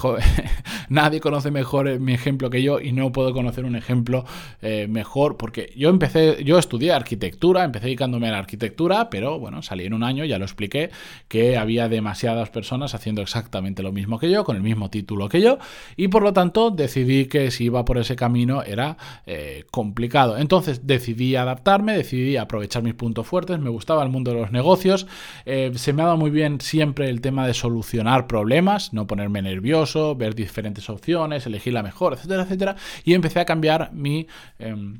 nadie 0.90 1.20
conoce 1.20 1.52
mejor 1.52 2.00
mi 2.00 2.14
ejemplo 2.14 2.50
que 2.50 2.62
yo 2.62 2.80
y 2.80 2.92
no 2.92 3.12
puedo 3.12 3.34
conocer 3.34 3.66
un 3.66 3.76
ejemplo 3.76 4.26
eh, 4.62 4.88
mejor, 4.90 5.38
porque 5.38 5.72
yo 5.76 5.90
empecé, 5.90 6.44
yo 6.44 6.60
estudié 6.60 6.92
arquitectura, 6.92 7.64
empecé 7.64 7.86
dedicándome 7.86 8.28
a 8.28 8.32
la 8.32 8.40
arquitectura, 8.40 9.10
pero 9.10 9.40
bueno, 9.40 9.62
salí 9.62 9.86
en 9.86 9.94
un 9.94 10.04
año, 10.04 10.26
ya 10.26 10.38
lo 10.38 10.46
expliqué, 10.46 10.90
que 11.28 11.58
había 11.58 11.90
demasiadas 11.90 12.50
personas 12.50 12.94
haciendo 12.94 13.22
exactamente 13.22 13.84
lo 13.84 13.92
mismo 13.92 14.20
que 14.20 14.30
yo, 14.30 14.44
con 14.44 14.56
el 14.56 14.64
mismo 14.64 14.90
título 14.90 15.30
que 15.30 15.42
yo, 15.42 15.58
y 15.96 16.08
por 16.10 16.24
lo 16.24 16.34
tanto 16.34 16.72
decidí 16.72 17.26
que 17.26 17.52
si 17.52 17.66
iba 17.66 17.86
por 17.86 17.98
ese 17.98 18.16
camino 18.16 18.64
era 18.64 18.98
eh, 19.26 19.66
complicado. 19.72 20.38
Entonces 20.38 20.86
decidí 20.86 21.36
adaptarme, 21.36 21.98
decidí 21.98 22.38
aprovechar 22.38 22.84
mis 22.84 22.94
puntos 22.94 23.26
fuertes, 23.26 23.60
me 23.60 23.70
gustaba 23.70 24.04
el 24.04 24.10
mundo 24.10 24.32
de 24.32 24.40
los 24.42 24.52
negocios, 24.52 25.05
eh, 25.46 25.72
se 25.76 25.94
me 25.94 26.02
ha 26.02 26.06
dado 26.06 26.18
muy 26.18 26.32
bien 26.32 26.62
siempre 26.62 27.10
el 27.10 27.22
tema 27.22 27.48
de 27.48 27.54
solucionar 27.54 28.28
problemas, 28.28 28.94
no 28.94 29.08
ponerme 29.08 29.42
nervioso, 29.42 30.16
ver 30.16 30.36
diferentes 30.36 30.90
opciones, 30.90 31.46
elegir 31.46 31.74
la 31.74 31.84
mejor, 31.84 32.14
etcétera, 32.14 32.44
etcétera. 32.44 32.76
Y 33.04 33.14
empecé 33.14 33.40
a 33.40 33.46
cambiar 33.46 33.92
mi... 33.94 34.28
Em, 34.60 35.00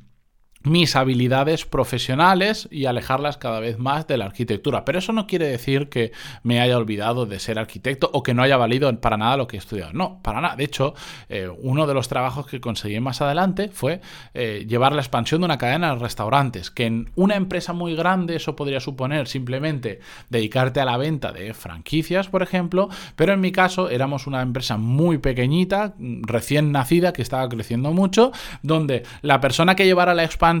mis 0.66 0.96
habilidades 0.96 1.64
profesionales 1.64 2.68
y 2.72 2.86
alejarlas 2.86 3.36
cada 3.36 3.60
vez 3.60 3.78
más 3.78 4.06
de 4.06 4.18
la 4.18 4.24
arquitectura. 4.24 4.84
Pero 4.84 4.98
eso 4.98 5.12
no 5.12 5.26
quiere 5.26 5.46
decir 5.46 5.88
que 5.88 6.12
me 6.42 6.60
haya 6.60 6.76
olvidado 6.76 7.24
de 7.24 7.38
ser 7.38 7.58
arquitecto 7.58 8.10
o 8.12 8.22
que 8.22 8.34
no 8.34 8.42
haya 8.42 8.56
valido 8.56 8.92
para 9.00 9.16
nada 9.16 9.36
lo 9.36 9.46
que 9.46 9.56
he 9.56 9.58
estudiado. 9.60 9.92
No, 9.92 10.20
para 10.22 10.40
nada. 10.40 10.56
De 10.56 10.64
hecho, 10.64 10.94
eh, 11.28 11.48
uno 11.62 11.86
de 11.86 11.94
los 11.94 12.08
trabajos 12.08 12.46
que 12.46 12.60
conseguí 12.60 12.98
más 12.98 13.20
adelante 13.20 13.68
fue 13.68 14.00
eh, 14.34 14.66
llevar 14.68 14.92
la 14.92 15.02
expansión 15.02 15.40
de 15.40 15.44
una 15.44 15.58
cadena 15.58 15.94
de 15.94 16.00
restaurantes, 16.00 16.70
que 16.70 16.86
en 16.86 17.10
una 17.14 17.36
empresa 17.36 17.72
muy 17.72 17.94
grande 17.94 18.34
eso 18.36 18.56
podría 18.56 18.80
suponer 18.80 19.28
simplemente 19.28 20.00
dedicarte 20.30 20.80
a 20.80 20.84
la 20.84 20.96
venta 20.96 21.32
de 21.32 21.54
franquicias, 21.54 22.28
por 22.28 22.42
ejemplo, 22.42 22.88
pero 23.14 23.32
en 23.32 23.40
mi 23.40 23.52
caso 23.52 23.88
éramos 23.88 24.26
una 24.26 24.42
empresa 24.42 24.76
muy 24.76 25.18
pequeñita, 25.18 25.94
recién 26.22 26.72
nacida, 26.72 27.12
que 27.12 27.22
estaba 27.22 27.48
creciendo 27.48 27.92
mucho, 27.92 28.32
donde 28.62 29.04
la 29.22 29.40
persona 29.40 29.76
que 29.76 29.84
llevara 29.84 30.14
la 30.14 30.24
expansión 30.24 30.55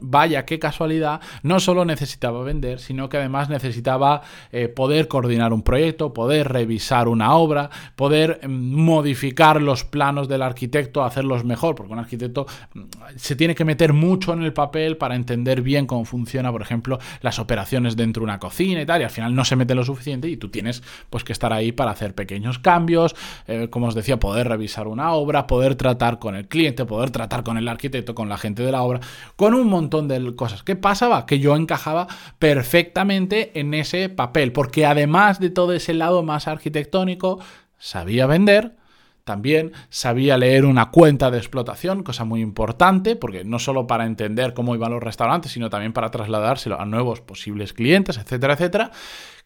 vaya 0.00 0.44
qué 0.44 0.58
casualidad, 0.58 1.20
no 1.42 1.60
solo 1.60 1.84
necesitaba 1.84 2.42
vender, 2.42 2.80
sino 2.80 3.08
que 3.08 3.18
además 3.18 3.48
necesitaba 3.48 4.22
eh, 4.52 4.68
poder 4.68 5.08
coordinar 5.08 5.52
un 5.52 5.62
proyecto, 5.62 6.12
poder 6.12 6.48
revisar 6.48 7.08
una 7.08 7.34
obra, 7.34 7.70
poder 7.96 8.40
mm, 8.46 8.50
modificar 8.50 9.60
los 9.60 9.84
planos 9.84 10.28
del 10.28 10.42
arquitecto, 10.42 11.04
hacerlos 11.04 11.44
mejor, 11.44 11.74
porque 11.74 11.92
un 11.92 11.98
arquitecto 11.98 12.46
mm, 12.74 12.80
se 13.16 13.36
tiene 13.36 13.54
que 13.54 13.64
meter 13.64 13.92
mucho 13.92 14.32
en 14.32 14.42
el 14.42 14.52
papel 14.52 14.96
para 14.96 15.14
entender 15.14 15.62
bien 15.62 15.86
cómo 15.86 16.04
funciona, 16.04 16.50
por 16.52 16.62
ejemplo, 16.62 16.98
las 17.20 17.38
operaciones 17.38 17.96
dentro 17.96 18.20
de 18.20 18.24
una 18.24 18.38
cocina 18.38 18.82
y 18.82 18.86
tal, 18.86 19.00
y 19.00 19.04
al 19.04 19.10
final 19.10 19.34
no 19.34 19.44
se 19.44 19.56
mete 19.56 19.74
lo 19.74 19.84
suficiente 19.84 20.28
y 20.28 20.36
tú 20.36 20.48
tienes 20.48 20.82
pues 21.10 21.24
que 21.24 21.32
estar 21.32 21.52
ahí 21.52 21.72
para 21.72 21.90
hacer 21.90 22.14
pequeños 22.14 22.58
cambios, 22.58 23.14
eh, 23.46 23.68
como 23.70 23.86
os 23.86 23.94
decía, 23.94 24.18
poder 24.18 24.48
revisar 24.48 24.88
una 24.88 25.12
obra, 25.12 25.46
poder 25.46 25.74
tratar 25.74 26.18
con 26.18 26.34
el 26.34 26.48
cliente, 26.48 26.84
poder 26.84 27.10
tratar 27.10 27.42
con 27.42 27.58
el 27.58 27.68
arquitecto, 27.68 28.14
con 28.14 28.28
la 28.28 28.38
gente 28.38 28.62
de 28.62 28.72
la 28.72 28.82
obra, 28.82 29.00
con 29.38 29.54
un 29.54 29.68
montón 29.68 30.08
de 30.08 30.34
cosas. 30.34 30.64
¿Qué 30.64 30.74
pasaba? 30.74 31.24
Que 31.24 31.38
yo 31.38 31.54
encajaba 31.54 32.08
perfectamente 32.40 33.52
en 33.60 33.72
ese 33.72 34.08
papel, 34.08 34.50
porque 34.50 34.84
además 34.84 35.38
de 35.38 35.48
todo 35.48 35.74
ese 35.74 35.94
lado 35.94 36.24
más 36.24 36.48
arquitectónico, 36.48 37.38
sabía 37.78 38.26
vender, 38.26 38.74
también 39.22 39.74
sabía 39.90 40.36
leer 40.38 40.64
una 40.64 40.90
cuenta 40.90 41.30
de 41.30 41.38
explotación, 41.38 42.02
cosa 42.02 42.24
muy 42.24 42.40
importante, 42.40 43.14
porque 43.14 43.44
no 43.44 43.60
solo 43.60 43.86
para 43.86 44.06
entender 44.06 44.54
cómo 44.54 44.74
iban 44.74 44.90
los 44.90 45.04
restaurantes, 45.04 45.52
sino 45.52 45.70
también 45.70 45.92
para 45.92 46.10
trasladárselo 46.10 46.80
a 46.80 46.84
nuevos 46.84 47.20
posibles 47.20 47.72
clientes, 47.72 48.18
etcétera, 48.18 48.54
etcétera. 48.54 48.90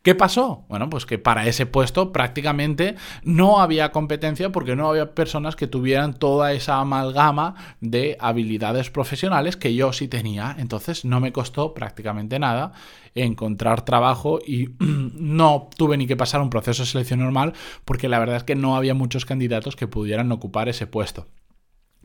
¿Qué 0.03 0.17
pasó? 0.17 0.65
Bueno, 0.69 0.91
pues 0.91 1.07
que 1.07 1.19
para 1.19 1.47
ese 1.47 1.65
puesto 1.65 2.11
prácticamente 2.11 2.97
no 3.23 3.61
había 3.61 3.93
competencia 3.93 4.51
porque 4.51 4.75
no 4.75 4.89
había 4.89 5.15
personas 5.15 5.55
que 5.55 5.69
tuvieran 5.69 6.15
toda 6.15 6.53
esa 6.53 6.81
amalgama 6.81 7.55
de 7.81 8.17
habilidades 8.19 8.91
profesionales 8.91 9.57
que 9.57 9.77
yo 9.77 9.93
sí 9.93 10.09
tenía. 10.09 10.57
Entonces 10.59 11.05
no 11.05 11.21
me 11.21 11.33
costó 11.33 11.73
prácticamente 11.73 12.41
nada 12.41 12.73
encontrar 13.15 13.85
trabajo 13.85 14.41
y 14.45 14.71
no 14.81 15.69
tuve 15.77 15.97
ni 15.97 16.09
que 16.09 16.17
pasar 16.17 16.41
un 16.41 16.51
proceso 16.51 16.83
de 16.83 16.89
selección 16.89 17.21
normal 17.21 17.53
porque 17.85 18.09
la 18.09 18.19
verdad 18.19 18.39
es 18.39 18.45
que 18.45 18.57
no 18.57 18.77
había 18.77 18.95
muchos 18.95 19.25
candidatos 19.25 19.77
que 19.77 19.87
pudieran 19.87 20.33
ocupar 20.33 20.69
ese 20.69 20.89
puesto. 20.89 21.29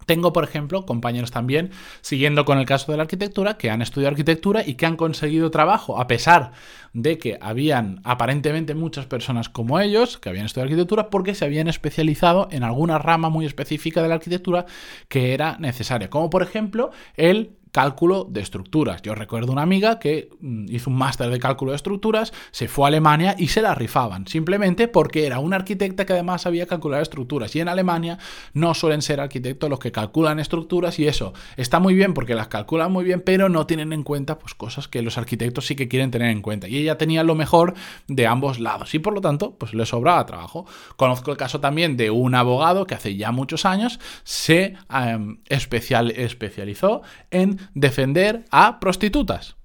Tengo, 0.06 0.32
por 0.32 0.44
ejemplo, 0.44 0.86
compañeros 0.86 1.32
también, 1.32 1.72
siguiendo 2.02 2.46
con 2.46 2.60
el 2.60 2.66
caso 2.66 2.92
de 2.92 2.98
la 2.98 3.04
arquitectura, 3.04 3.58
que 3.58 3.70
han 3.70 3.82
estudiado 3.82 4.12
arquitectura 4.12 4.64
y 4.66 4.76
que 4.76 4.86
han 4.86 4.96
conseguido 4.96 5.52
trabajo, 5.52 6.00
a 6.00 6.08
pesar 6.08 6.52
de 6.94 7.18
que 7.18 7.38
habían 7.42 8.00
aparentemente 8.04 8.74
muchas 8.74 9.06
personas 9.06 9.50
como 9.50 9.80
ellos, 9.80 10.18
que 10.18 10.30
habían 10.30 10.46
estudiado 10.46 10.68
arquitectura, 10.68 11.10
porque 11.10 11.36
se 11.36 11.46
habían 11.46 11.68
especializado 11.68 12.48
en 12.52 12.64
alguna 12.64 13.00
rama 13.00 13.30
muy 13.30 13.46
específica 13.46 14.02
de 14.02 14.08
la 14.08 14.16
arquitectura 14.16 14.66
que 15.10 15.34
era 15.34 15.58
necesaria, 15.60 16.10
como 16.10 16.30
por 16.30 16.42
ejemplo 16.42 16.92
el 17.16 17.57
cálculo 17.72 18.26
de 18.30 18.42
estructuras. 18.42 19.02
Yo 19.02 19.16
recuerdo 19.16 19.52
una 19.52 19.62
amiga 19.62 20.00
que 20.00 20.30
mm, 20.40 20.66
hizo 20.70 20.90
un 20.90 20.98
máster 20.98 21.30
de 21.30 21.40
cálculo 21.40 21.72
de 21.72 21.78
estructuras, 21.78 22.34
se 22.52 22.68
fue 22.68 22.86
a 22.86 22.88
Alemania 22.88 23.36
y 23.38 23.48
se 23.48 23.62
la 23.62 23.76
rifaban, 23.76 24.28
simplemente 24.28 24.88
porque 24.88 25.26
era 25.26 25.40
una 25.40 25.58
arquitecta 25.58 26.06
que 26.06 26.14
además 26.14 26.44
sabía 26.44 26.66
calcular 26.66 27.02
estructuras. 27.02 27.56
Y 27.56 27.60
en 27.60 27.70
Alemania 27.70 28.18
no 28.54 28.74
suelen 28.74 29.02
ser 29.02 29.20
arquitectos 29.20 29.70
los 29.70 29.80
que 29.80 29.92
calculan 29.92 30.40
estructuras 30.40 31.00
y 31.00 31.08
eso 31.08 31.34
está 31.56 31.80
muy 31.80 31.94
bien 31.94 32.14
porque 32.14 32.36
las 32.36 32.48
calculan 32.48 32.92
muy 32.92 33.04
bien, 33.04 33.22
pero 33.22 33.50
no 33.50 33.66
tienen 33.66 33.94
en 33.94 34.04
cuenta 34.04 34.40
pues, 34.40 34.54
cosas 34.54 34.88
que 34.88 35.02
los 35.02 35.18
arquitectos 35.18 35.66
sí 35.66 35.76
que 35.76 35.88
quieren 35.88 36.12
tener 36.12 36.30
en 36.30 36.42
cuenta. 36.42 36.68
Y 36.68 36.78
ella 36.78 36.98
tenía 36.98 37.24
lo 37.24 37.36
mejor 37.36 37.74
de 38.08 38.28
ambos 38.28 38.60
lados 38.60 38.94
y 38.94 39.00
por 39.00 39.14
lo 39.14 39.22
tanto 39.22 39.56
pues 39.56 39.74
le 39.74 39.86
sobraba 39.86 40.26
trabajo. 40.26 40.66
Conozco 40.96 41.32
el 41.32 41.38
caso 41.38 41.60
también 41.60 41.98
de 41.98 42.12
un 42.12 42.36
abogado 42.36 42.86
que 42.86 42.96
hace 42.96 43.16
ya 43.16 43.32
muchos 43.32 43.66
años 43.66 44.00
se 44.24 44.76
em, 44.90 45.40
especial, 45.48 46.12
especializó 46.12 47.02
en 47.32 47.57
defender 47.74 48.46
a 48.52 48.80
prostitutas. 48.80 49.58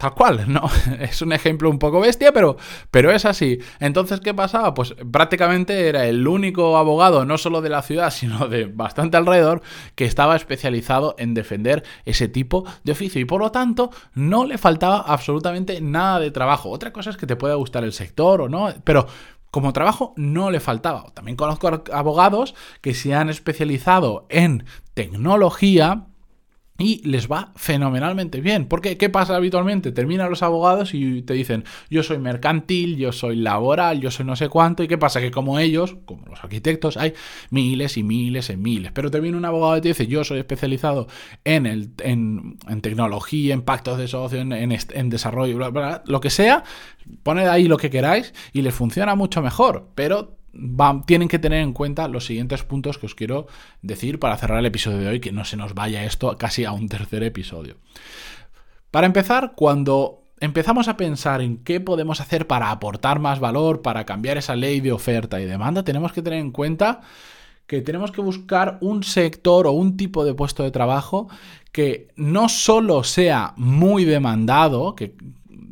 Tal 0.00 0.14
cual, 0.14 0.50
¿no? 0.50 0.62
Es 1.00 1.20
un 1.20 1.30
ejemplo 1.30 1.68
un 1.68 1.78
poco 1.78 2.00
bestia, 2.00 2.32
pero, 2.32 2.56
pero 2.90 3.12
es 3.12 3.26
así. 3.26 3.58
Entonces, 3.80 4.20
¿qué 4.20 4.32
pasaba? 4.32 4.72
Pues 4.72 4.94
prácticamente 5.12 5.88
era 5.88 6.06
el 6.06 6.26
único 6.26 6.78
abogado, 6.78 7.26
no 7.26 7.36
solo 7.36 7.60
de 7.60 7.68
la 7.68 7.82
ciudad, 7.82 8.10
sino 8.14 8.48
de 8.48 8.64
bastante 8.64 9.18
alrededor, 9.18 9.60
que 9.96 10.06
estaba 10.06 10.36
especializado 10.36 11.16
en 11.18 11.34
defender 11.34 11.84
ese 12.06 12.28
tipo 12.28 12.64
de 12.82 12.92
oficio. 12.92 13.20
Y 13.20 13.26
por 13.26 13.42
lo 13.42 13.52
tanto, 13.52 13.90
no 14.14 14.46
le 14.46 14.56
faltaba 14.56 15.00
absolutamente 15.00 15.82
nada 15.82 16.18
de 16.18 16.30
trabajo. 16.30 16.70
Otra 16.70 16.94
cosa 16.94 17.10
es 17.10 17.18
que 17.18 17.26
te 17.26 17.36
pueda 17.36 17.56
gustar 17.56 17.84
el 17.84 17.92
sector 17.92 18.40
o 18.40 18.48
no, 18.48 18.72
pero 18.84 19.06
como 19.50 19.74
trabajo 19.74 20.14
no 20.16 20.50
le 20.50 20.60
faltaba. 20.60 21.12
También 21.12 21.36
conozco 21.36 21.82
abogados 21.92 22.54
que 22.80 22.94
se 22.94 23.14
han 23.14 23.28
especializado 23.28 24.26
en 24.30 24.64
tecnología 24.94 26.06
y 26.80 27.06
les 27.06 27.30
va 27.30 27.52
fenomenalmente 27.56 28.40
bien. 28.40 28.66
Porque, 28.66 28.96
¿qué 28.96 29.10
pasa 29.10 29.36
habitualmente? 29.36 29.92
Terminan 29.92 30.30
los 30.30 30.42
abogados 30.42 30.94
y 30.94 31.22
te 31.22 31.34
dicen, 31.34 31.64
yo 31.90 32.02
soy 32.02 32.18
mercantil, 32.18 32.96
yo 32.96 33.12
soy 33.12 33.36
laboral, 33.36 34.00
yo 34.00 34.10
soy 34.10 34.24
no 34.24 34.34
sé 34.34 34.48
cuánto. 34.48 34.82
¿Y 34.82 34.88
qué 34.88 34.96
pasa? 34.96 35.20
Que 35.20 35.30
como 35.30 35.58
ellos, 35.58 35.96
como 36.06 36.24
los 36.26 36.42
arquitectos, 36.42 36.96
hay 36.96 37.12
miles 37.50 37.98
y 37.98 38.02
miles 38.02 38.48
y 38.48 38.56
miles. 38.56 38.92
Pero 38.92 39.10
termina 39.10 39.36
un 39.36 39.44
abogado 39.44 39.76
y 39.76 39.82
te 39.82 39.88
dice, 39.88 40.06
yo 40.06 40.24
soy 40.24 40.38
especializado 40.38 41.06
en, 41.44 41.66
el, 41.66 41.90
en, 41.98 42.58
tecnología, 42.80 43.52
en 43.52 43.62
pactos 43.62 43.98
de 43.98 44.08
socio, 44.08 44.40
en, 44.40 44.52
en, 44.52 45.10
desarrollo, 45.10 45.58
lo 46.06 46.20
que 46.20 46.30
sea. 46.30 46.64
Poned 47.22 47.46
ahí 47.46 47.68
lo 47.68 47.76
que 47.76 47.90
queráis 47.90 48.32
y 48.52 48.62
les 48.62 48.74
funciona 48.74 49.14
mucho 49.14 49.42
mejor. 49.42 49.90
Pero 49.94 50.39
tienen 51.06 51.28
que 51.28 51.38
tener 51.38 51.62
en 51.62 51.72
cuenta 51.72 52.08
los 52.08 52.26
siguientes 52.26 52.62
puntos 52.62 52.98
que 52.98 53.06
os 53.06 53.14
quiero 53.14 53.46
decir 53.82 54.18
para 54.18 54.36
cerrar 54.36 54.58
el 54.58 54.66
episodio 54.66 54.98
de 54.98 55.08
hoy, 55.08 55.20
que 55.20 55.32
no 55.32 55.44
se 55.44 55.56
nos 55.56 55.74
vaya 55.74 56.04
esto 56.04 56.36
casi 56.38 56.64
a 56.64 56.72
un 56.72 56.88
tercer 56.88 57.22
episodio. 57.22 57.76
Para 58.90 59.06
empezar, 59.06 59.52
cuando 59.54 60.24
empezamos 60.40 60.88
a 60.88 60.96
pensar 60.96 61.42
en 61.42 61.58
qué 61.58 61.80
podemos 61.80 62.20
hacer 62.20 62.46
para 62.46 62.70
aportar 62.70 63.20
más 63.20 63.38
valor, 63.38 63.82
para 63.82 64.04
cambiar 64.04 64.38
esa 64.38 64.56
ley 64.56 64.80
de 64.80 64.92
oferta 64.92 65.40
y 65.40 65.44
demanda, 65.44 65.84
tenemos 65.84 66.12
que 66.12 66.22
tener 66.22 66.40
en 66.40 66.50
cuenta 66.50 67.00
que 67.66 67.82
tenemos 67.82 68.10
que 68.10 68.20
buscar 68.20 68.78
un 68.80 69.04
sector 69.04 69.68
o 69.68 69.72
un 69.72 69.96
tipo 69.96 70.24
de 70.24 70.34
puesto 70.34 70.64
de 70.64 70.72
trabajo 70.72 71.28
que 71.70 72.08
no 72.16 72.48
solo 72.48 73.04
sea 73.04 73.54
muy 73.56 74.04
demandado, 74.04 74.96
que 74.96 75.14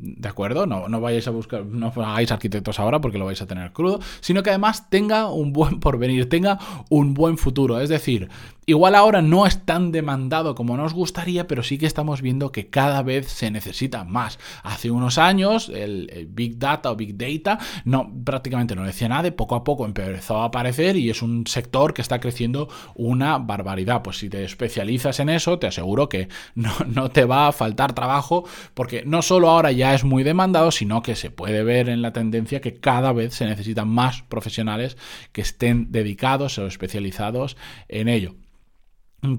¿de 0.00 0.28
acuerdo? 0.28 0.66
No, 0.66 0.88
no 0.88 1.00
vayáis 1.00 1.26
a 1.28 1.30
buscar, 1.30 1.64
no 1.64 1.92
hagáis 1.96 2.30
arquitectos 2.30 2.78
ahora 2.78 3.00
porque 3.00 3.18
lo 3.18 3.26
vais 3.26 3.42
a 3.42 3.46
tener 3.46 3.72
crudo, 3.72 4.00
sino 4.20 4.42
que 4.42 4.50
además 4.50 4.88
tenga 4.90 5.30
un 5.30 5.52
buen 5.52 5.80
porvenir, 5.80 6.28
tenga 6.28 6.58
un 6.88 7.14
buen 7.14 7.38
futuro. 7.38 7.80
Es 7.80 7.88
decir, 7.88 8.28
Igual 8.68 8.96
ahora 8.96 9.22
no 9.22 9.46
es 9.46 9.64
tan 9.64 9.92
demandado 9.92 10.54
como 10.54 10.76
nos 10.76 10.92
gustaría, 10.92 11.46
pero 11.46 11.62
sí 11.62 11.78
que 11.78 11.86
estamos 11.86 12.20
viendo 12.20 12.52
que 12.52 12.68
cada 12.68 13.02
vez 13.02 13.26
se 13.26 13.50
necesita 13.50 14.04
más. 14.04 14.38
Hace 14.62 14.90
unos 14.90 15.16
años 15.16 15.72
el, 15.74 16.28
Big 16.30 16.58
Data 16.58 16.90
o 16.90 16.94
Big 16.94 17.16
Data 17.16 17.58
no, 17.86 18.12
prácticamente 18.26 18.76
no 18.76 18.84
decía 18.84 19.08
nada, 19.08 19.26
y 19.26 19.30
poco 19.30 19.54
a 19.54 19.64
poco 19.64 19.86
empezó 19.86 20.42
a 20.42 20.44
aparecer 20.44 20.98
y 20.98 21.08
es 21.08 21.22
un 21.22 21.46
sector 21.46 21.94
que 21.94 22.02
está 22.02 22.20
creciendo 22.20 22.68
una 22.94 23.38
barbaridad. 23.38 24.02
Pues 24.02 24.18
si 24.18 24.28
te 24.28 24.44
especializas 24.44 25.18
en 25.20 25.30
eso, 25.30 25.58
te 25.58 25.66
aseguro 25.66 26.10
que 26.10 26.28
no, 26.54 26.74
no 26.88 27.08
te 27.10 27.24
va 27.24 27.48
a 27.48 27.52
faltar 27.52 27.94
trabajo, 27.94 28.44
porque 28.74 29.02
no 29.06 29.22
solo 29.22 29.48
ahora 29.48 29.72
ya 29.72 29.94
es 29.94 30.04
muy 30.04 30.24
demandado, 30.24 30.72
sino 30.72 31.00
que 31.00 31.16
se 31.16 31.30
puede 31.30 31.64
ver 31.64 31.88
en 31.88 32.02
la 32.02 32.12
tendencia 32.12 32.60
que 32.60 32.74
cada 32.74 33.14
vez 33.14 33.32
se 33.32 33.46
necesitan 33.46 33.88
más 33.88 34.20
profesionales 34.24 34.98
que 35.32 35.40
estén 35.40 35.90
dedicados 35.90 36.58
o 36.58 36.66
especializados 36.66 37.56
en 37.88 38.08
ello. 38.08 38.34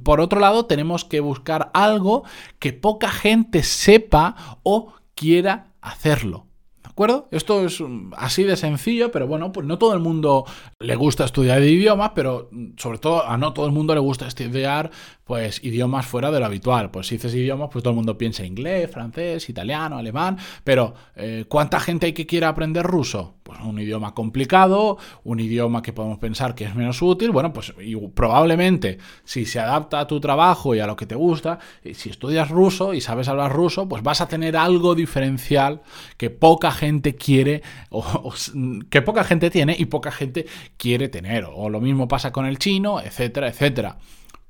Por 0.04 0.20
otro 0.22 0.40
lado, 0.40 0.66
tenemos 0.66 1.06
que 1.06 1.20
buscar 1.20 1.72
algo 1.74 2.24
que 2.60 2.74
poca 2.74 3.10
gente 3.10 3.64
sepa 3.64 4.60
o 4.64 4.94
quiera 5.16 5.72
hacerlo 5.82 6.50
acuerdo? 7.00 7.30
Esto 7.32 7.66
es 7.66 7.80
mm, 7.80 8.12
así 8.18 8.44
de 8.44 8.58
sencillo, 8.58 9.10
pero 9.10 9.26
bueno, 9.26 9.54
pues 9.54 9.66
no 9.66 9.78
todo 9.78 9.94
el 9.94 10.02
mundo 10.02 10.44
le 10.80 10.96
gusta 10.98 11.24
estudiar 11.24 11.64
idiomas, 11.64 12.12
pero 12.14 12.50
mm, 12.52 12.72
sobre 12.76 12.98
todo 12.98 13.26
a 13.26 13.38
no 13.38 13.54
todo 13.54 13.66
el 13.66 13.72
mundo 13.72 13.94
le 13.94 14.02
gusta 14.02 14.28
estudiar 14.28 14.92
pues 15.24 15.64
idiomas 15.64 16.06
fuera 16.06 16.30
de 16.30 16.42
lo 16.42 16.46
habitual. 16.46 16.92
Pues 16.92 17.08
si 17.08 17.16
dices 17.16 17.34
idiomas, 17.34 17.70
pues 17.72 17.84
todo 17.84 17.92
el 17.92 17.96
mundo 17.96 18.18
piensa 18.18 18.46
inglés, 18.46 18.92
francés, 18.92 19.48
italiano, 19.50 19.98
alemán, 19.98 20.38
pero 20.66 20.94
eh, 21.16 21.46
¿cuánta 21.48 21.80
gente 21.80 22.08
hay 22.08 22.14
que 22.14 22.26
quiere 22.26 22.48
aprender 22.48 22.86
ruso? 22.86 23.36
Pues 23.50 23.62
un 23.62 23.80
idioma 23.80 24.14
complicado, 24.14 25.00
un 25.24 25.40
idioma 25.40 25.82
que 25.82 25.92
podemos 25.92 26.20
pensar 26.20 26.54
que 26.54 26.66
es 26.66 26.76
menos 26.76 27.02
útil, 27.02 27.32
bueno, 27.32 27.52
pues 27.52 27.74
probablemente 28.14 29.00
si 29.24 29.48
se 29.48 29.60
adapta 29.60 30.02
a 30.02 30.06
tu 30.06 30.20
trabajo 30.20 30.76
y 30.76 30.80
a 30.80 30.86
lo 30.86 30.96
que 30.96 31.08
te 31.08 31.16
gusta, 31.16 31.58
si 31.96 32.12
estudias 32.12 32.50
ruso 32.50 32.94
y 32.94 33.02
sabes 33.02 33.28
hablar 33.28 33.52
ruso, 33.52 33.90
pues 33.90 34.04
vas 34.04 34.22
a 34.22 34.28
tener 34.28 34.56
algo 34.56 34.94
diferencial 34.94 35.82
que 36.18 36.30
poca 36.30 36.70
gente 36.70 37.16
quiere, 37.16 37.64
o, 37.90 38.32
que 38.92 39.02
poca 39.02 39.24
gente 39.24 39.50
tiene 39.50 39.76
y 39.76 39.86
poca 39.86 40.12
gente 40.12 40.46
quiere 40.78 41.10
tener. 41.10 41.48
O 41.52 41.70
lo 41.70 41.82
mismo 41.82 42.08
pasa 42.08 42.32
con 42.32 42.46
el 42.46 42.60
chino, 42.60 43.02
etcétera, 43.02 43.48
etcétera. 43.48 43.98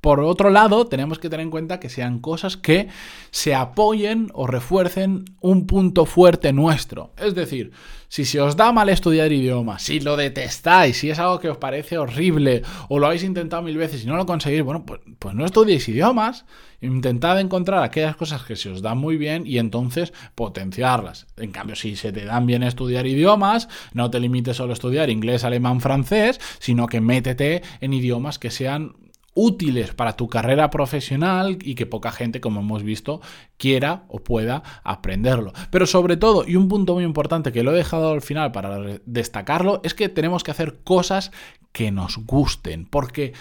Por 0.00 0.20
otro 0.20 0.48
lado, 0.48 0.86
tenemos 0.86 1.18
que 1.18 1.28
tener 1.28 1.44
en 1.44 1.50
cuenta 1.50 1.78
que 1.78 1.90
sean 1.90 2.20
cosas 2.20 2.56
que 2.56 2.88
se 3.30 3.54
apoyen 3.54 4.30
o 4.32 4.46
refuercen 4.46 5.24
un 5.40 5.66
punto 5.66 6.06
fuerte 6.06 6.52
nuestro. 6.54 7.12
Es 7.18 7.34
decir, 7.34 7.72
si 8.08 8.24
se 8.24 8.40
os 8.40 8.56
da 8.56 8.72
mal 8.72 8.88
estudiar 8.88 9.30
idiomas, 9.30 9.82
si 9.82 10.00
lo 10.00 10.16
detestáis, 10.16 10.96
si 10.96 11.10
es 11.10 11.18
algo 11.18 11.38
que 11.38 11.50
os 11.50 11.58
parece 11.58 11.98
horrible 11.98 12.62
o 12.88 12.98
lo 12.98 13.06
habéis 13.06 13.24
intentado 13.24 13.62
mil 13.62 13.76
veces 13.76 14.02
y 14.02 14.06
no 14.06 14.16
lo 14.16 14.24
conseguís, 14.24 14.62
bueno, 14.62 14.86
pues, 14.86 15.00
pues 15.18 15.34
no 15.34 15.44
estudiéis 15.44 15.88
idiomas. 15.88 16.46
Intentad 16.80 17.38
encontrar 17.38 17.82
aquellas 17.82 18.16
cosas 18.16 18.42
que 18.42 18.56
se 18.56 18.70
os 18.70 18.80
dan 18.80 18.96
muy 18.96 19.18
bien 19.18 19.46
y 19.46 19.58
entonces 19.58 20.14
potenciarlas. 20.34 21.26
En 21.36 21.52
cambio, 21.52 21.76
si 21.76 21.94
se 21.94 22.10
te 22.10 22.24
dan 22.24 22.46
bien 22.46 22.62
estudiar 22.62 23.06
idiomas, 23.06 23.68
no 23.92 24.10
te 24.10 24.18
limites 24.18 24.56
solo 24.56 24.72
a 24.72 24.74
estudiar 24.74 25.10
inglés, 25.10 25.44
alemán, 25.44 25.82
francés, 25.82 26.40
sino 26.58 26.86
que 26.86 27.02
métete 27.02 27.62
en 27.82 27.92
idiomas 27.92 28.38
que 28.38 28.50
sean 28.50 28.94
útiles 29.42 29.94
para 29.94 30.16
tu 30.16 30.28
carrera 30.28 30.70
profesional 30.70 31.58
y 31.62 31.74
que 31.74 31.86
poca 31.86 32.12
gente, 32.12 32.40
como 32.40 32.60
hemos 32.60 32.82
visto, 32.82 33.20
quiera 33.56 34.04
o 34.08 34.18
pueda 34.18 34.62
aprenderlo. 34.84 35.52
Pero 35.70 35.86
sobre 35.86 36.16
todo, 36.16 36.44
y 36.46 36.56
un 36.56 36.68
punto 36.68 36.94
muy 36.94 37.04
importante 37.04 37.52
que 37.52 37.62
lo 37.62 37.72
he 37.72 37.76
dejado 37.76 38.12
al 38.12 38.22
final 38.22 38.52
para 38.52 38.78
destacarlo, 39.06 39.80
es 39.82 39.94
que 39.94 40.08
tenemos 40.08 40.44
que 40.44 40.50
hacer 40.50 40.80
cosas 40.84 41.32
que 41.72 41.90
nos 41.90 42.18
gusten, 42.18 42.86
porque 42.86 43.32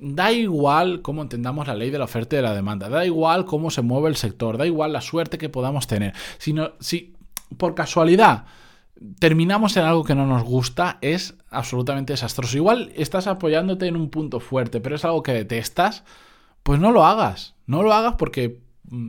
Da 0.00 0.30
igual 0.30 1.02
cómo 1.02 1.22
entendamos 1.22 1.66
la 1.66 1.74
ley 1.74 1.90
de 1.90 1.98
la 1.98 2.04
oferta 2.04 2.36
y 2.36 2.38
de 2.38 2.42
la 2.42 2.54
demanda, 2.54 2.88
da 2.88 3.04
igual 3.04 3.44
cómo 3.44 3.68
se 3.68 3.82
mueve 3.82 4.08
el 4.08 4.14
sector, 4.14 4.56
da 4.56 4.64
igual 4.64 4.92
la 4.92 5.00
suerte 5.00 5.38
que 5.38 5.48
podamos 5.48 5.88
tener. 5.88 6.14
Sino, 6.38 6.74
si 6.78 7.16
por 7.56 7.74
casualidad 7.74 8.44
terminamos 9.18 9.76
en 9.76 9.84
algo 9.84 10.04
que 10.04 10.14
no 10.14 10.26
nos 10.26 10.42
gusta, 10.42 10.98
es 11.00 11.36
absolutamente 11.50 12.12
desastroso. 12.12 12.56
Igual 12.56 12.92
estás 12.94 13.26
apoyándote 13.26 13.86
en 13.86 13.96
un 13.96 14.10
punto 14.10 14.40
fuerte, 14.40 14.80
pero 14.80 14.96
es 14.96 15.04
algo 15.04 15.22
que 15.22 15.32
detestas, 15.32 16.04
pues 16.62 16.80
no 16.80 16.92
lo 16.92 17.04
hagas. 17.04 17.54
No 17.66 17.82
lo 17.82 17.92
hagas 17.92 18.14
porque 18.18 18.60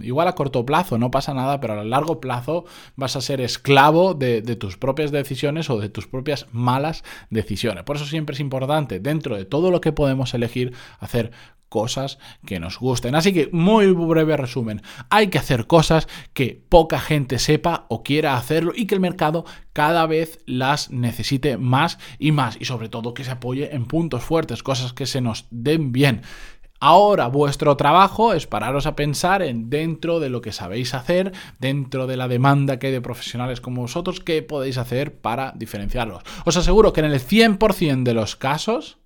igual 0.02 0.28
a 0.28 0.36
corto 0.36 0.66
plazo 0.66 0.98
no 0.98 1.12
pasa 1.12 1.34
nada, 1.34 1.60
pero 1.60 1.80
a 1.80 1.84
largo 1.84 2.20
plazo 2.20 2.66
vas 2.96 3.16
a 3.16 3.22
ser 3.22 3.42
esclavo 3.42 4.14
de, 4.14 4.42
de, 4.42 4.56
tus 4.56 4.78
propias 4.78 5.12
decisiones 5.12 5.70
o 5.70 5.80
de 5.80 5.90
tus 5.90 6.08
propias 6.08 6.48
malas 6.52 7.04
decisiones. 7.30 7.84
Por 7.84 7.96
eso 7.96 8.06
siempre 8.06 8.34
es 8.34 8.40
importante, 8.40 9.00
dentro 9.00 9.36
de 9.36 9.46
todo 9.46 9.72
lo 9.72 9.82
que 9.82 9.92
podemos 9.92 10.34
elegir, 10.34 10.74
hacer 11.00 11.32
cosas 11.70 12.18
que 12.46 12.60
nos 12.60 12.80
gusten. 12.80 13.16
Así 13.16 13.32
que, 13.32 13.50
muy 13.52 13.92
breve 13.92 14.36
resumen, 14.36 14.82
hay 15.10 15.28
que 15.28 15.38
hacer 15.38 15.68
cosas 15.68 16.08
que 16.34 16.62
poca 16.68 17.00
gente 17.00 17.40
sepa 17.40 17.86
o 17.90 18.04
quiera 18.04 18.36
hacerlo 18.36 18.74
y 18.76 18.88
que 18.88 18.96
el 18.96 19.02
mercado 19.02 19.46
cada 19.72 20.06
vez 20.08 20.40
las 20.46 20.90
necesite 20.90 21.58
más 21.58 22.00
y 22.18 22.32
más 22.32 22.58
y 22.60 22.66
sobre 22.66 22.90
todo 22.90 23.14
que 23.14 23.24
se 23.24 23.32
apoye 23.32 23.74
en 23.74 23.86
puntos 23.86 24.24
fuertes, 24.24 24.64
cosas 24.64 24.94
que 24.94 25.06
se 25.06 25.22
nos 25.22 25.46
den 25.52 25.92
bien. 25.92 26.24
Ahora 26.82 27.28
vuestro 27.28 27.76
trabajo 27.76 28.34
es 28.34 28.48
pararos 28.48 28.86
a 28.86 28.96
pensar 28.96 29.42
en 29.42 29.70
dentro 29.70 30.20
de 30.22 30.30
lo 30.30 30.42
que 30.42 30.54
sabéis 30.54 30.94
hacer, 30.94 31.34
dentro 31.60 32.08
de 32.08 32.16
la 32.16 32.30
demanda 32.30 32.80
que 32.80 32.88
hay 32.88 32.94
de 32.94 33.02
profesionales 33.02 33.60
como 33.60 33.82
vosotros, 33.82 34.22
qué 34.22 34.42
podéis 34.44 34.78
hacer 34.78 35.20
para 35.20 35.52
diferenciarlos. 35.58 36.24
Os 36.46 36.56
aseguro 36.56 36.94
que 36.94 37.02
en 37.02 37.08
el 37.08 37.20
100% 37.20 38.04
de 38.04 38.14
los 38.14 38.38
casos 38.38 38.98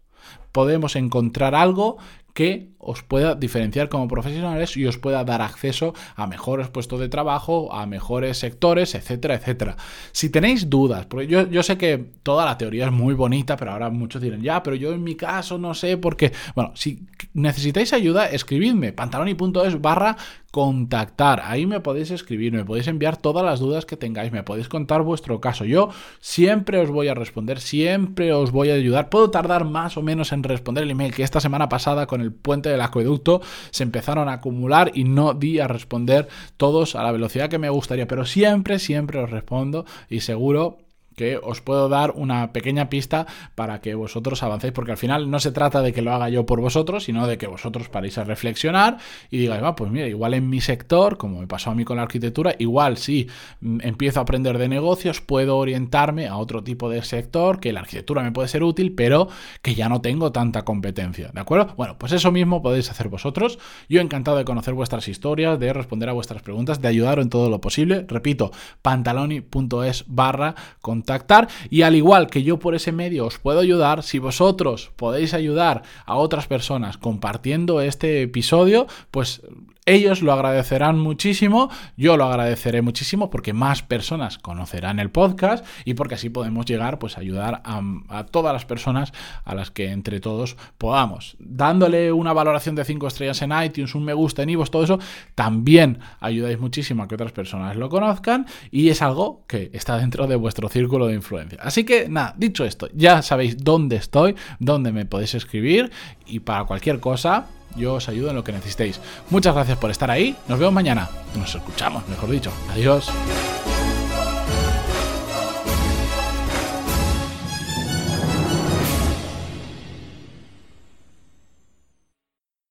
podemos 0.51 0.95
encontrar 0.95 1.55
algo 1.55 1.97
que 2.33 2.73
os 2.79 3.03
pueda 3.03 3.35
diferenciar 3.35 3.89
como 3.89 4.07
profesionales 4.07 4.75
y 4.75 4.85
os 4.85 4.97
pueda 4.97 5.23
dar 5.23 5.41
acceso 5.41 5.93
a 6.15 6.27
mejores 6.27 6.67
puestos 6.67 6.99
de 6.99 7.07
trabajo, 7.07 7.73
a 7.73 7.85
mejores 7.85 8.39
sectores, 8.39 8.95
etcétera, 8.95 9.35
etcétera. 9.35 9.77
Si 10.11 10.29
tenéis 10.29 10.69
dudas, 10.69 11.05
porque 11.05 11.27
yo, 11.27 11.63
sé 11.63 11.77
que 11.77 11.97
toda 12.23 12.45
la 12.45 12.57
teoría 12.57 12.87
es 12.87 12.91
muy 12.91 13.13
bonita, 13.13 13.55
pero 13.55 13.71
ahora 13.71 13.89
muchos 13.89 14.21
dirán, 14.21 14.41
ya, 14.41 14.63
pero 14.63 14.75
yo 14.75 14.93
en 14.93 15.03
mi 15.03 15.15
caso 15.15 15.57
no 15.57 15.73
sé 15.73 15.97
por 15.97 16.17
qué. 16.17 16.33
Bueno, 16.55 16.71
si 16.75 17.05
necesitáis 17.33 17.93
ayuda, 17.93 18.29
escribidme 18.29 18.91
pantaloni.es 18.93 19.79
barra 19.79 20.17
contactar. 20.53 21.41
Ahí 21.43 21.65
me 21.65 21.79
podéis 21.79 22.11
escribir, 22.11 22.53
me 22.53 22.63
podéis 22.63 22.87
enviar 22.87 23.17
todas 23.17 23.43
las 23.43 23.59
dudas 23.59 23.87
que 23.87 23.97
tengáis, 23.97 24.31
me 24.31 24.43
podéis 24.43 24.69
contar 24.69 25.01
vuestro 25.01 25.41
caso. 25.41 25.65
Yo 25.65 25.89
siempre 26.19 26.77
os 26.77 26.91
voy 26.91 27.07
a 27.07 27.15
responder, 27.15 27.59
siempre 27.59 28.33
os 28.33 28.51
voy 28.51 28.69
a 28.69 28.75
ayudar. 28.75 29.09
Puedo 29.09 29.31
tardar 29.31 29.65
más 29.65 29.97
o 29.97 30.03
menos 30.03 30.31
en 30.31 30.43
responder 30.43 30.83
el 30.83 30.91
email 30.91 31.11
que 31.11 31.23
esta 31.23 31.39
semana 31.39 31.69
pasada 31.69 32.05
con 32.05 32.21
el 32.21 32.31
puente 32.31 32.69
del 32.69 32.81
acueducto 32.81 33.41
se 33.71 33.81
empezaron 33.81 34.29
a 34.29 34.33
acumular 34.33 34.91
y 34.93 35.05
no 35.05 35.33
di 35.33 35.59
a 35.59 35.67
responder 35.67 36.27
todos 36.55 36.95
a 36.95 37.01
la 37.01 37.11
velocidad 37.11 37.49
que 37.49 37.57
me 37.57 37.71
gustaría, 37.71 38.07
pero 38.07 38.23
siempre, 38.23 38.77
siempre 38.77 39.23
os 39.23 39.31
respondo 39.31 39.85
y 40.07 40.19
seguro 40.19 40.77
que 41.15 41.37
os 41.37 41.61
puedo 41.61 41.89
dar 41.89 42.11
una 42.15 42.53
pequeña 42.53 42.89
pista 42.89 43.27
para 43.55 43.81
que 43.81 43.95
vosotros 43.95 44.43
avancéis, 44.43 44.73
porque 44.73 44.91
al 44.91 44.97
final 44.97 45.29
no 45.29 45.39
se 45.39 45.51
trata 45.51 45.81
de 45.81 45.93
que 45.93 46.01
lo 46.01 46.13
haga 46.13 46.29
yo 46.29 46.45
por 46.45 46.61
vosotros, 46.61 47.05
sino 47.05 47.27
de 47.27 47.37
que 47.37 47.47
vosotros 47.47 47.89
paréis 47.89 48.17
a 48.17 48.23
reflexionar 48.23 48.97
y 49.29 49.37
digáis, 49.37 49.63
va, 49.63 49.75
pues 49.75 49.91
mira, 49.91 50.07
igual 50.07 50.33
en 50.33 50.49
mi 50.49 50.61
sector, 50.61 51.17
como 51.17 51.39
me 51.39 51.47
pasó 51.47 51.71
a 51.71 51.75
mí 51.75 51.85
con 51.85 51.97
la 51.97 52.03
arquitectura, 52.03 52.55
igual 52.59 52.97
si 52.97 53.27
mm, 53.61 53.79
empiezo 53.81 54.19
a 54.19 54.23
aprender 54.23 54.57
de 54.57 54.67
negocios, 54.67 55.21
puedo 55.21 55.57
orientarme 55.57 56.27
a 56.27 56.37
otro 56.37 56.63
tipo 56.63 56.89
de 56.89 57.01
sector, 57.03 57.59
que 57.59 57.73
la 57.73 57.81
arquitectura 57.81 58.23
me 58.23 58.31
puede 58.31 58.47
ser 58.47 58.63
útil, 58.63 58.93
pero 58.93 59.27
que 59.61 59.75
ya 59.75 59.89
no 59.89 60.01
tengo 60.01 60.31
tanta 60.31 60.63
competencia, 60.63 61.29
¿de 61.33 61.39
acuerdo? 61.39 61.73
Bueno, 61.77 61.97
pues 61.97 62.11
eso 62.11 62.31
mismo 62.31 62.61
podéis 62.61 62.89
hacer 62.89 63.09
vosotros. 63.09 63.59
Yo 63.89 64.01
encantado 64.01 64.37
de 64.37 64.45
conocer 64.45 64.73
vuestras 64.73 65.07
historias, 65.07 65.59
de 65.59 65.73
responder 65.73 66.09
a 66.09 66.13
vuestras 66.13 66.41
preguntas, 66.41 66.81
de 66.81 66.87
ayudaros 66.87 67.23
en 67.23 67.29
todo 67.29 67.49
lo 67.49 67.61
posible. 67.61 68.05
Repito, 68.07 68.51
pantaloni.es 68.81 70.05
barra 70.07 70.55
con 70.81 71.02
contactar. 71.03 71.49
Y 71.69 71.81
al 71.81 71.95
igual 71.95 72.27
que 72.27 72.43
yo 72.43 72.57
por 72.57 72.75
ese 72.75 72.91
medio 72.91 73.25
os 73.25 73.37
puedo 73.37 73.59
ayudar, 73.59 74.03
si 74.03 74.19
vosotros 74.19 74.91
podéis 74.95 75.33
ayudar 75.33 75.83
a 76.05 76.15
otras 76.15 76.47
personas 76.47 76.97
compartiendo 76.97 77.81
este 77.81 78.21
episodio, 78.21 78.87
pues 79.11 79.41
ellos 79.85 80.21
lo 80.21 80.31
agradecerán 80.31 80.97
muchísimo, 80.97 81.69
yo 81.97 82.15
lo 82.15 82.25
agradeceré 82.25 82.81
muchísimo 82.81 83.29
porque 83.29 83.53
más 83.53 83.83
personas 83.83 84.37
conocerán 84.37 84.99
el 84.99 85.09
podcast 85.09 85.65
y 85.83 85.93
porque 85.93 86.15
así 86.15 86.29
podemos 86.29 86.65
llegar 86.65 86.99
pues 86.99 87.17
a 87.17 87.21
ayudar 87.21 87.61
a, 87.65 88.23
todas 88.25 88.53
las 88.53 88.65
personas 88.65 89.11
a 89.43 89.55
las 89.55 89.71
que 89.71 89.91
entre 89.91 90.19
todos 90.19 90.55
podamos. 90.77 91.35
Dándole 91.39 92.11
una 92.11 92.33
valoración 92.33 92.75
de 92.75 92.85
5 92.85 93.07
estrellas 93.07 93.41
en 93.41 93.51
iTunes, 93.61 93.95
un 93.95 94.05
me 94.05 94.13
gusta 94.13 94.43
en 94.43 94.51
iVoox, 94.51 94.71
todo 94.71 94.83
eso, 94.83 94.99
también 95.35 95.99
ayudáis 96.19 96.59
muchísimo 96.59 97.03
a 97.03 97.07
que 97.07 97.15
otras 97.15 97.31
personas 97.31 97.75
lo 97.75 97.89
conozcan 97.89 98.45
y 98.71 98.89
es 98.89 99.01
algo 99.01 99.43
que 99.47 99.69
está 99.73 99.97
dentro 99.97 100.27
de 100.27 100.35
vuestro 100.35 100.69
círculo 100.69 101.07
de 101.07 101.15
influencia. 101.15 101.59
Así 101.61 101.83
que 101.83 102.07
nada, 102.07 102.33
dicho 102.37 102.63
esto, 102.63 102.87
ya 102.93 103.21
sabéis 103.21 103.57
dónde 103.57 103.97
estoy, 103.97 104.35
dónde 104.59 104.91
me 104.91 105.05
podéis 105.05 105.35
escribir 105.35 105.91
y 106.25 106.39
para 106.39 106.63
cualquier 106.63 106.99
cosa 106.99 107.47
yo 107.75 107.95
os 107.95 108.09
ayudo 108.09 108.29
en 108.29 108.35
lo 108.35 108.43
que 108.43 108.51
necesitéis. 108.51 108.99
Muchas 109.29 109.53
gracias 109.53 109.77
por 109.77 109.91
estar 109.91 110.09
ahí. 110.09 110.35
Nos 110.47 110.59
vemos 110.59 110.73
mañana. 110.73 111.09
Nos 111.37 111.55
escuchamos, 111.55 112.07
mejor 112.07 112.29
dicho. 112.29 112.51
Adiós. 112.71 113.11